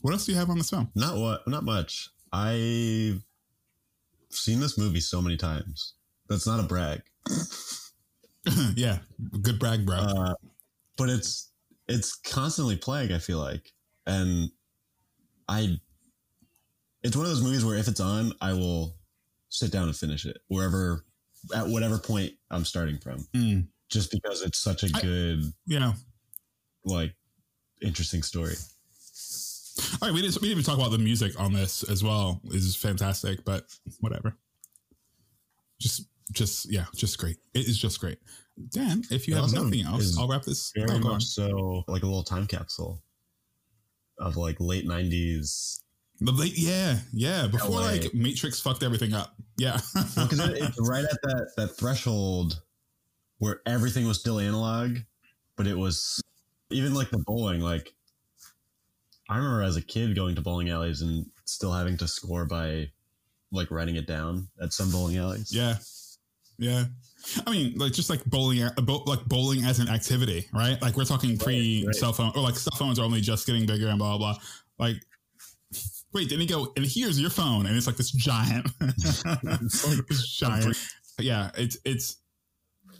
What 0.00 0.12
else 0.12 0.26
do 0.26 0.32
you 0.32 0.38
have 0.38 0.48
on 0.50 0.58
this 0.58 0.70
film? 0.70 0.90
Not 0.94 1.16
what? 1.18 1.46
Not 1.48 1.64
much. 1.64 2.08
I've 2.32 3.20
seen 4.30 4.60
this 4.60 4.78
movie 4.78 5.00
so 5.00 5.20
many 5.22 5.36
times. 5.36 5.94
That's 6.28 6.46
not 6.46 6.60
a 6.60 6.64
brag. 6.64 7.02
yeah, 8.76 8.98
good 9.40 9.58
brag, 9.58 9.86
bro. 9.86 9.96
Uh, 9.96 10.34
but 10.96 11.08
it's 11.08 11.50
it's 11.88 12.14
constantly 12.14 12.76
playing. 12.76 13.12
I 13.12 13.18
feel 13.18 13.38
like, 13.38 13.72
and 14.06 14.50
I. 15.48 15.78
It's 17.02 17.16
one 17.16 17.26
of 17.26 17.30
those 17.30 17.42
movies 17.42 17.64
where 17.64 17.76
if 17.76 17.86
it's 17.88 18.00
on, 18.00 18.32
I 18.40 18.54
will 18.54 18.96
sit 19.50 19.70
down 19.70 19.88
and 19.88 19.96
finish 19.96 20.24
it 20.24 20.38
wherever, 20.48 21.04
at 21.54 21.66
whatever 21.66 21.98
point 21.98 22.32
I'm 22.50 22.64
starting 22.64 22.96
from. 22.98 23.26
Mm, 23.34 23.66
Just 23.90 24.10
because 24.10 24.40
it's 24.40 24.58
such 24.58 24.84
a 24.84 24.88
good, 24.88 25.52
you 25.66 25.80
know. 25.80 25.92
like, 26.86 27.14
interesting 27.82 28.22
story. 28.22 28.54
All 30.00 30.08
right, 30.08 30.14
we 30.14 30.22
didn't, 30.22 30.40
we 30.40 30.48
didn't 30.48 30.60
even 30.60 30.64
talk 30.64 30.78
about 30.78 30.92
the 30.92 30.98
music 30.98 31.38
on 31.38 31.52
this 31.52 31.82
as 31.82 32.02
well. 32.02 32.40
Is 32.46 32.74
fantastic, 32.74 33.44
but 33.44 33.66
whatever. 34.00 34.34
Just, 35.78 36.08
just 36.32 36.70
yeah, 36.70 36.86
just 36.94 37.18
great. 37.18 37.36
It 37.54 37.66
is 37.66 37.78
just 37.78 38.00
great. 38.00 38.18
Dan, 38.70 39.02
if 39.10 39.26
you 39.26 39.36
It 39.36 39.40
have 39.40 39.52
nothing 39.52 39.82
else, 39.82 40.16
I'll 40.18 40.28
wrap 40.28 40.42
this. 40.42 40.72
Very 40.74 40.88
oh, 40.90 40.98
go 40.98 41.08
on. 41.08 41.14
much 41.14 41.24
so, 41.24 41.84
like 41.88 42.02
a 42.02 42.06
little 42.06 42.22
time 42.22 42.46
capsule 42.46 43.02
of 44.18 44.36
like 44.36 44.56
late 44.60 44.86
'90s. 44.86 45.80
The 46.20 46.30
late, 46.32 46.56
yeah, 46.56 46.98
yeah. 47.12 47.48
Before 47.48 47.80
LA. 47.80 47.86
like 47.86 48.14
Matrix 48.14 48.60
fucked 48.60 48.82
everything 48.84 49.12
up. 49.12 49.34
Yeah, 49.56 49.80
Because 50.14 50.38
it, 50.40 50.58
it's 50.62 50.88
right 50.88 51.04
at 51.04 51.22
that 51.22 51.50
that 51.56 51.68
threshold 51.76 52.60
where 53.38 53.60
everything 53.66 54.06
was 54.06 54.20
still 54.20 54.38
analog, 54.38 54.98
but 55.56 55.66
it 55.66 55.76
was 55.76 56.20
even 56.70 56.94
like 56.94 57.10
the 57.10 57.18
bowling. 57.18 57.60
Like 57.60 57.92
I 59.28 59.36
remember 59.36 59.62
as 59.62 59.76
a 59.76 59.82
kid 59.82 60.14
going 60.14 60.36
to 60.36 60.42
bowling 60.42 60.70
alleys 60.70 61.02
and 61.02 61.26
still 61.44 61.72
having 61.72 61.96
to 61.98 62.08
score 62.08 62.44
by 62.46 62.90
like 63.50 63.70
writing 63.70 63.96
it 63.96 64.06
down 64.06 64.48
at 64.62 64.72
some 64.72 64.90
bowling 64.90 65.16
alleys. 65.16 65.52
yeah, 65.54 65.76
yeah. 66.58 66.84
I 67.46 67.50
mean, 67.50 67.74
like 67.76 67.92
just 67.92 68.10
like 68.10 68.24
bowling, 68.26 68.60
like 68.60 69.24
bowling 69.26 69.64
as 69.64 69.78
an 69.78 69.88
activity, 69.88 70.46
right? 70.52 70.80
Like 70.82 70.96
we're 70.96 71.04
talking 71.04 71.38
pre 71.38 71.84
right. 71.86 71.94
cell 71.94 72.12
phone, 72.12 72.32
or 72.34 72.42
like 72.42 72.56
cell 72.56 72.76
phones 72.76 72.98
are 72.98 73.04
only 73.04 73.20
just 73.20 73.46
getting 73.46 73.66
bigger 73.66 73.88
and 73.88 73.98
blah 73.98 74.18
blah. 74.18 74.34
blah. 74.34 74.86
Like, 74.86 74.96
wait, 76.12 76.28
didn't 76.28 76.42
he 76.42 76.46
go? 76.46 76.72
And 76.76 76.84
here's 76.84 77.20
your 77.20 77.30
phone, 77.30 77.66
and 77.66 77.76
it's 77.76 77.86
like 77.86 77.96
this 77.96 78.10
giant, 78.10 78.66
this 78.80 80.36
giant. 80.36 80.76
Yeah, 81.18 81.50
it's 81.56 81.78
it's 81.84 82.18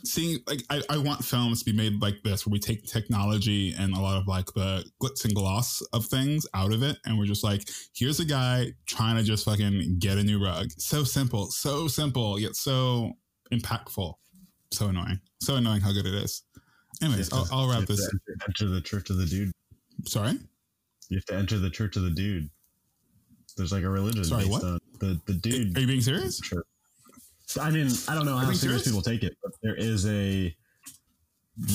seeing 0.06 0.38
like 0.46 0.62
I, 0.70 0.82
I 0.90 0.98
want 0.98 1.24
films 1.24 1.62
to 1.62 1.70
be 1.70 1.76
made 1.76 2.00
like 2.00 2.22
this 2.22 2.46
where 2.46 2.52
we 2.52 2.58
take 2.58 2.84
technology 2.86 3.74
and 3.78 3.94
a 3.94 4.00
lot 4.00 4.20
of 4.20 4.26
like 4.26 4.46
the 4.54 4.84
glitz 5.02 5.24
and 5.24 5.34
gloss 5.34 5.80
of 5.92 6.04
things 6.06 6.46
out 6.54 6.72
of 6.72 6.82
it 6.82 6.98
and 7.04 7.18
we're 7.18 7.24
just 7.24 7.42
like 7.42 7.66
here's 7.94 8.20
a 8.20 8.24
guy 8.24 8.66
trying 8.86 9.16
to 9.16 9.22
just 9.22 9.44
fucking 9.44 9.96
get 9.98 10.18
a 10.18 10.22
new 10.22 10.42
rug 10.42 10.70
so 10.76 11.04
simple 11.04 11.46
so 11.46 11.88
simple 11.88 12.38
yet 12.38 12.54
so 12.54 13.12
impactful 13.52 14.14
so 14.70 14.88
annoying 14.88 15.20
so 15.40 15.56
annoying 15.56 15.80
how 15.80 15.92
good 15.92 16.06
it 16.06 16.14
is 16.14 16.42
anyways 17.02 17.30
have 17.30 17.46
I'll, 17.52 17.60
I'll 17.60 17.68
wrap 17.68 17.80
to 17.80 17.86
this 17.86 18.10
Enter, 18.48 18.68
the 18.68 18.80
church 18.80 19.10
of 19.10 19.16
the 19.18 19.26
dude. 19.26 19.52
sorry 20.06 20.38
You 21.08 21.18
have 21.18 21.24
to 21.26 21.34
enter 21.36 21.58
the 21.58 21.70
church 21.70 21.96
of 21.96 22.02
the 22.02 22.10
dude. 22.10 22.48
There's 23.56 23.72
like 23.72 23.84
a 23.84 23.88
religion 23.88 24.24
Sorry, 24.24 24.42
based 24.44 24.50
what? 24.52 24.64
on 24.64 24.78
the 24.98 25.20
the 25.26 25.34
dude 25.34 25.76
are 25.76 25.80
you 25.80 25.86
being 25.86 26.00
serious 26.00 26.40
church. 26.40 26.64
I 27.60 27.70
mean, 27.70 27.88
I 28.08 28.14
don't 28.14 28.24
know 28.24 28.36
how 28.36 28.46
serious 28.46 28.60
serious? 28.60 28.84
people 28.88 29.02
take 29.02 29.22
it, 29.22 29.36
but 29.42 29.52
there 29.62 29.76
is 29.76 30.06
a 30.06 30.52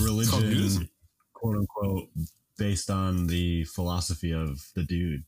religion, 0.02 0.90
quote 1.34 1.56
unquote, 1.56 2.10
based 2.58 2.90
on 2.90 3.28
the 3.28 3.64
philosophy 3.66 4.34
of 4.34 4.60
the 4.76 4.84
dude. 4.84 5.24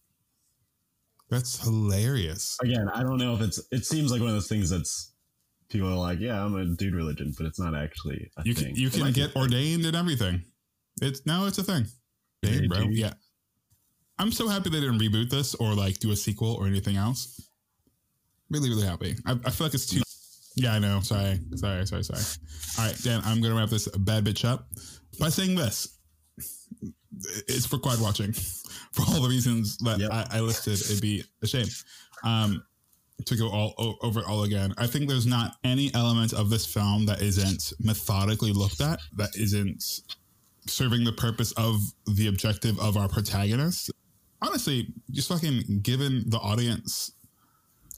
that's 1.29 1.61
hilarious 1.63 2.57
Again, 2.61 2.89
I 2.89 3.03
don't 3.03 3.17
know 3.17 3.33
if 3.35 3.41
it's. 3.41 3.61
It 3.71 3.85
seems 3.85 4.11
like 4.11 4.19
one 4.19 4.29
of 4.29 4.35
those 4.35 4.49
things 4.49 4.69
that's 4.69 5.10
people 5.71 5.87
are 5.89 5.95
like, 5.95 6.19
yeah, 6.19 6.43
I'm 6.43 6.55
a 6.55 6.65
dude 6.65 6.93
religion, 6.93 7.33
but 7.37 7.47
it's 7.47 7.59
not 7.59 7.75
actually 7.75 8.29
a 8.37 8.43
you 8.45 8.53
thing. 8.53 8.67
can 8.67 8.75
you 8.75 8.89
can 8.89 8.99
might 9.01 9.13
be. 9.15 9.21
get 9.21 9.35
ordained 9.35 9.85
and 9.85 9.95
everything 9.95 10.43
it's 11.01 11.25
now 11.25 11.45
it's 11.47 11.57
a 11.57 11.63
thing 11.63 11.85
They 12.43 12.49
Hey, 12.49 12.67
bro. 12.67 12.79
do. 12.85 12.89
Yeah. 12.91 13.13
I'm 14.19 14.31
so 14.31 14.47
happy 14.47 14.69
they 14.69 14.79
didn't 14.81 14.99
reboot 14.99 15.29
this 15.29 15.55
or 15.55 15.73
like 15.73 15.99
do 15.99 16.11
a 16.11 16.15
sequel 16.15 16.53
or 16.55 16.67
anything 16.67 16.95
else. 16.95 17.41
Really, 18.51 18.69
really 18.69 18.85
happy. 18.85 19.15
I, 19.25 19.31
I 19.45 19.49
feel 19.49 19.65
like 19.67 19.73
it's 19.73 19.85
too. 19.87 20.01
Yeah, 20.55 20.73
I 20.73 20.79
know. 20.79 20.99
Sorry. 20.99 21.39
Sorry, 21.55 21.87
sorry, 21.87 22.03
sorry. 22.03 22.21
All 22.77 22.85
right, 22.85 23.01
Dan, 23.03 23.21
I'm 23.23 23.41
going 23.41 23.53
to 23.53 23.59
wrap 23.59 23.69
this 23.69 23.87
bad 23.87 24.25
bitch 24.25 24.43
up 24.45 24.67
by 25.19 25.29
saying 25.29 25.55
this. 25.55 25.97
It's 27.47 27.65
for 27.65 27.77
required 27.77 28.01
watching 28.01 28.33
for 28.91 29.03
all 29.07 29.21
the 29.21 29.29
reasons 29.29 29.77
that 29.77 29.99
Yep. 29.99 30.11
I, 30.11 30.27
I 30.31 30.39
listed. 30.41 30.73
It'd 30.73 31.01
be 31.01 31.23
a 31.41 31.47
shame 31.47 31.67
um, 32.23 32.61
to 33.25 33.35
go 33.35 33.49
all 33.49 33.73
o- 33.77 33.95
over 34.01 34.21
all 34.27 34.43
again. 34.43 34.73
I 34.77 34.87
think 34.87 35.07
there's 35.07 35.25
not 35.25 35.55
any 35.63 35.93
element 35.93 36.33
of 36.33 36.49
this 36.49 36.65
film 36.65 37.05
that 37.05 37.21
isn't 37.21 37.73
methodically 37.79 38.51
looked 38.53 38.81
at, 38.81 38.99
that 39.17 39.35
isn't 39.35 39.83
serving 40.67 41.03
the 41.03 41.11
purpose 41.11 41.51
of 41.53 41.81
the 42.05 42.27
objective 42.27 42.79
of 42.79 42.97
our 42.97 43.07
protagonist. 43.07 43.91
Honestly, 44.41 44.87
just 45.11 45.27
fucking 45.27 45.79
giving 45.81 46.23
the 46.27 46.37
audience 46.37 47.11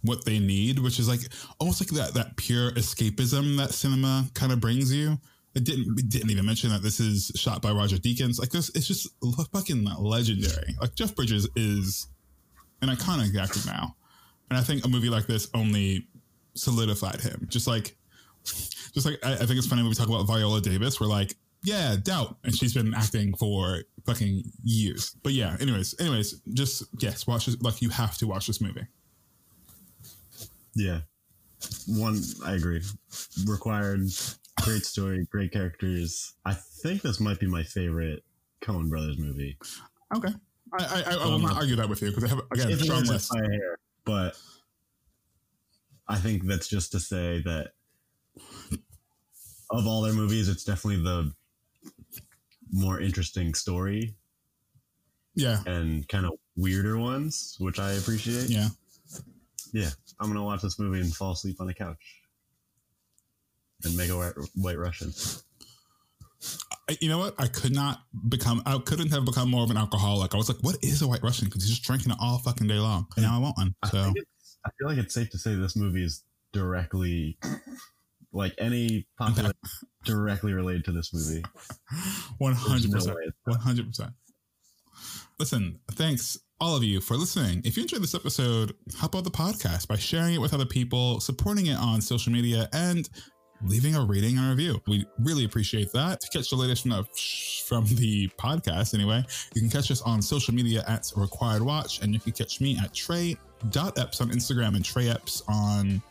what 0.03 0.25
they 0.25 0.39
need, 0.39 0.79
which 0.79 0.99
is 0.99 1.07
like 1.07 1.21
almost 1.59 1.81
like 1.81 1.89
that 1.91 2.13
that 2.13 2.35
pure 2.35 2.71
escapism 2.71 3.57
that 3.57 3.73
cinema 3.73 4.25
kind 4.33 4.51
of 4.51 4.59
brings 4.59 4.93
you. 4.93 5.17
It 5.55 5.63
didn't 5.63 5.99
it 5.99 6.09
didn't 6.09 6.31
even 6.31 6.45
mention 6.45 6.69
that 6.71 6.81
this 6.81 6.99
is 6.99 7.31
shot 7.35 7.61
by 7.61 7.71
Roger 7.71 7.97
Deakins. 7.97 8.39
Like 8.39 8.49
this, 8.49 8.69
it's 8.75 8.87
just 8.87 9.07
fucking 9.53 9.85
legendary. 9.99 10.75
Like 10.81 10.95
Jeff 10.95 11.15
Bridges 11.15 11.47
is 11.55 12.07
an 12.81 12.89
iconic 12.89 13.35
actor 13.39 13.61
now, 13.65 13.95
and 14.49 14.57
I 14.57 14.61
think 14.61 14.85
a 14.85 14.87
movie 14.87 15.09
like 15.09 15.27
this 15.27 15.49
only 15.53 16.07
solidified 16.55 17.21
him. 17.21 17.47
Just 17.49 17.67
like, 17.67 17.95
just 18.93 19.05
like 19.05 19.19
I, 19.23 19.33
I 19.33 19.37
think 19.37 19.57
it's 19.57 19.67
funny 19.67 19.81
when 19.81 19.89
we 19.89 19.95
talk 19.95 20.07
about 20.07 20.25
Viola 20.25 20.61
Davis. 20.61 20.99
We're 20.99 21.07
like, 21.07 21.35
yeah, 21.63 21.95
doubt, 22.01 22.37
and 22.43 22.55
she's 22.55 22.73
been 22.73 22.93
acting 22.93 23.35
for 23.35 23.83
fucking 24.05 24.43
years. 24.63 25.15
But 25.23 25.33
yeah, 25.33 25.55
anyways, 25.59 25.99
anyways, 25.99 26.41
just 26.53 26.83
yes, 26.99 27.25
watch 27.25 27.45
this. 27.45 27.61
Like 27.61 27.81
you 27.81 27.89
have 27.89 28.17
to 28.17 28.27
watch 28.27 28.47
this 28.47 28.61
movie. 28.61 28.85
Yeah, 30.75 30.99
one. 31.87 32.21
I 32.45 32.55
agree. 32.55 32.81
Required. 33.45 34.01
Great 34.61 34.85
story. 34.85 35.25
Great 35.31 35.51
characters. 35.51 36.33
I 36.45 36.53
think 36.53 37.01
this 37.01 37.19
might 37.19 37.39
be 37.39 37.47
my 37.47 37.63
favorite 37.63 38.23
Coen 38.61 38.89
Brothers 38.89 39.17
movie. 39.17 39.57
Okay. 40.15 40.33
I, 40.79 41.03
I, 41.07 41.13
I, 41.13 41.25
will 41.25 41.35
um, 41.35 41.41
not 41.43 41.55
argue 41.55 41.75
that 41.75 41.87
with 41.87 42.01
you 42.01 42.09
because 42.09 42.23
I 42.23 42.27
have 42.29 42.41
again 42.51 42.71
If 42.71 42.81
it 42.81 42.85
strong 42.85 43.03
list. 43.03 43.31
by 43.31 43.39
a 43.39 43.49
hair, 43.49 43.77
but 44.05 44.37
I 46.07 46.17
think 46.17 46.45
that's 46.45 46.67
just 46.67 46.91
to 46.91 46.99
say 46.99 47.41
that 47.45 47.71
of 49.69 49.87
all 49.87 50.01
their 50.01 50.13
movies, 50.13 50.49
it's 50.49 50.63
definitely 50.63 51.03
the 51.03 51.33
more 52.71 52.99
interesting 52.99 53.53
story 53.53 54.15
Yeah. 55.35 55.61
and 55.65 56.07
kind 56.09 56.25
of 56.25 56.33
weirder 56.55 56.97
ones, 56.97 57.55
which 57.59 57.79
I 57.79 57.91
appreciate. 57.93 58.49
Yeah. 58.49 58.69
Yeah, 59.71 59.89
I'm 60.19 60.27
gonna 60.27 60.43
watch 60.43 60.61
this 60.61 60.77
movie 60.77 60.99
and 61.01 61.15
fall 61.15 61.31
asleep 61.31 61.59
on 61.59 61.65
the 61.67 61.73
couch 61.73 62.21
and 63.83 63.97
make 63.97 64.09
a 64.11 64.17
white, 64.17 64.33
white 64.53 64.77
Russian. 64.77 65.11
I- 66.89 66.97
You 67.01 67.09
know 67.09 67.17
what? 67.17 67.35
I 67.39 67.47
could 67.47 67.73
not 67.73 68.01
become, 68.29 68.61
I 68.65 68.77
couldn't 68.79 69.09
have 69.11 69.25
become 69.25 69.49
more 69.49 69.63
of 69.63 69.69
an 69.71 69.77
alcoholic. 69.77 70.33
I 70.33 70.37
was 70.37 70.49
like, 70.49 70.61
what 70.61 70.77
is 70.81 71.01
a 71.01 71.07
white 71.07 71.23
Russian? 71.23 71.45
Because 71.45 71.63
he's 71.63 71.71
just 71.71 71.83
drinking 71.83 72.11
it 72.11 72.17
all 72.19 72.39
fucking 72.39 72.67
day 72.67 72.79
long. 72.79 73.07
And 73.15 73.25
now 73.25 73.35
I 73.35 73.39
want 73.39 73.57
one. 73.57 73.75
So, 73.91 74.11
it's, 74.15 74.57
I 74.65 74.69
feel 74.77 74.87
like 74.89 74.97
it's 74.97 75.13
safe 75.13 75.29
to 75.31 75.37
say 75.37 75.55
this 75.55 75.75
movie 75.75 76.03
is 76.03 76.23
directly, 76.51 77.37
like 78.33 78.53
any 78.57 79.07
popular, 79.17 79.51
directly 80.03 80.53
related 80.53 80.85
to 80.85 80.91
this 80.91 81.13
movie. 81.13 81.43
100%. 82.41 83.07
no. 83.07 83.15
One 83.45 83.59
hundred 83.59 83.87
percent. 83.87 84.11
Listen, 85.39 85.79
thanks 85.91 86.37
all 86.61 86.75
of 86.77 86.83
you 86.83 87.01
for 87.01 87.15
listening. 87.17 87.61
If 87.65 87.75
you 87.75 87.83
enjoyed 87.83 88.03
this 88.03 88.15
episode, 88.15 88.73
help 88.99 89.15
out 89.15 89.23
the 89.23 89.31
podcast 89.31 89.87
by 89.87 89.95
sharing 89.97 90.35
it 90.35 90.41
with 90.41 90.53
other 90.53 90.65
people, 90.65 91.19
supporting 91.19 91.65
it 91.67 91.75
on 91.77 92.01
social 92.01 92.31
media, 92.31 92.69
and 92.71 93.09
leaving 93.65 93.95
a 93.95 94.03
rating 94.03 94.37
and 94.37 94.49
review. 94.49 94.81
We 94.87 95.05
really 95.19 95.45
appreciate 95.45 95.91
that. 95.93 96.21
To 96.21 96.37
catch 96.37 96.49
the 96.49 96.55
latest 96.55 96.83
from 96.83 96.91
the, 96.91 97.03
from 97.65 97.85
the 97.95 98.27
podcast, 98.39 98.93
anyway, 98.93 99.23
you 99.53 99.61
can 99.61 99.69
catch 99.69 99.91
us 99.91 100.01
on 100.01 100.21
social 100.21 100.53
media 100.53 100.83
at 100.87 101.11
Required 101.15 101.61
Watch, 101.61 102.01
and 102.01 102.13
you 102.13 102.19
can 102.19 102.33
catch 102.33 102.61
me 102.61 102.77
at 102.81 102.93
Trey.eps 102.93 104.21
on 104.21 104.29
Instagram 104.29 104.75
and 104.75 104.83
TreyEps 104.83 105.43
on, 105.47 106.01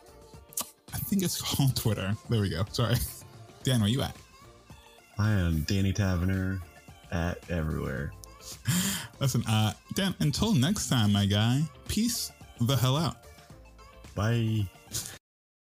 I 0.95 0.99
think 0.99 1.23
it's 1.23 1.41
called 1.57 1.77
Twitter. 1.77 2.15
There 2.29 2.41
we 2.41 2.51
go. 2.51 2.65
Sorry. 2.73 2.97
Dan, 3.65 3.81
where 3.81 3.89
you 3.89 4.03
at? 4.03 4.17
I 5.19 5.31
am 5.33 5.61
Danny 5.63 5.93
Taverner 5.93 6.61
at 7.13 7.39
everywhere. 7.51 8.13
Listen, 9.21 9.45
uh, 9.47 9.73
Dan, 9.95 10.15
until 10.21 10.53
next 10.53 10.89
time, 10.89 11.13
my 11.13 11.27
guy, 11.27 11.63
peace 11.87 12.33
the 12.61 12.77
hell 12.77 12.97
out. 12.97 13.17
Bye. 14.15 14.67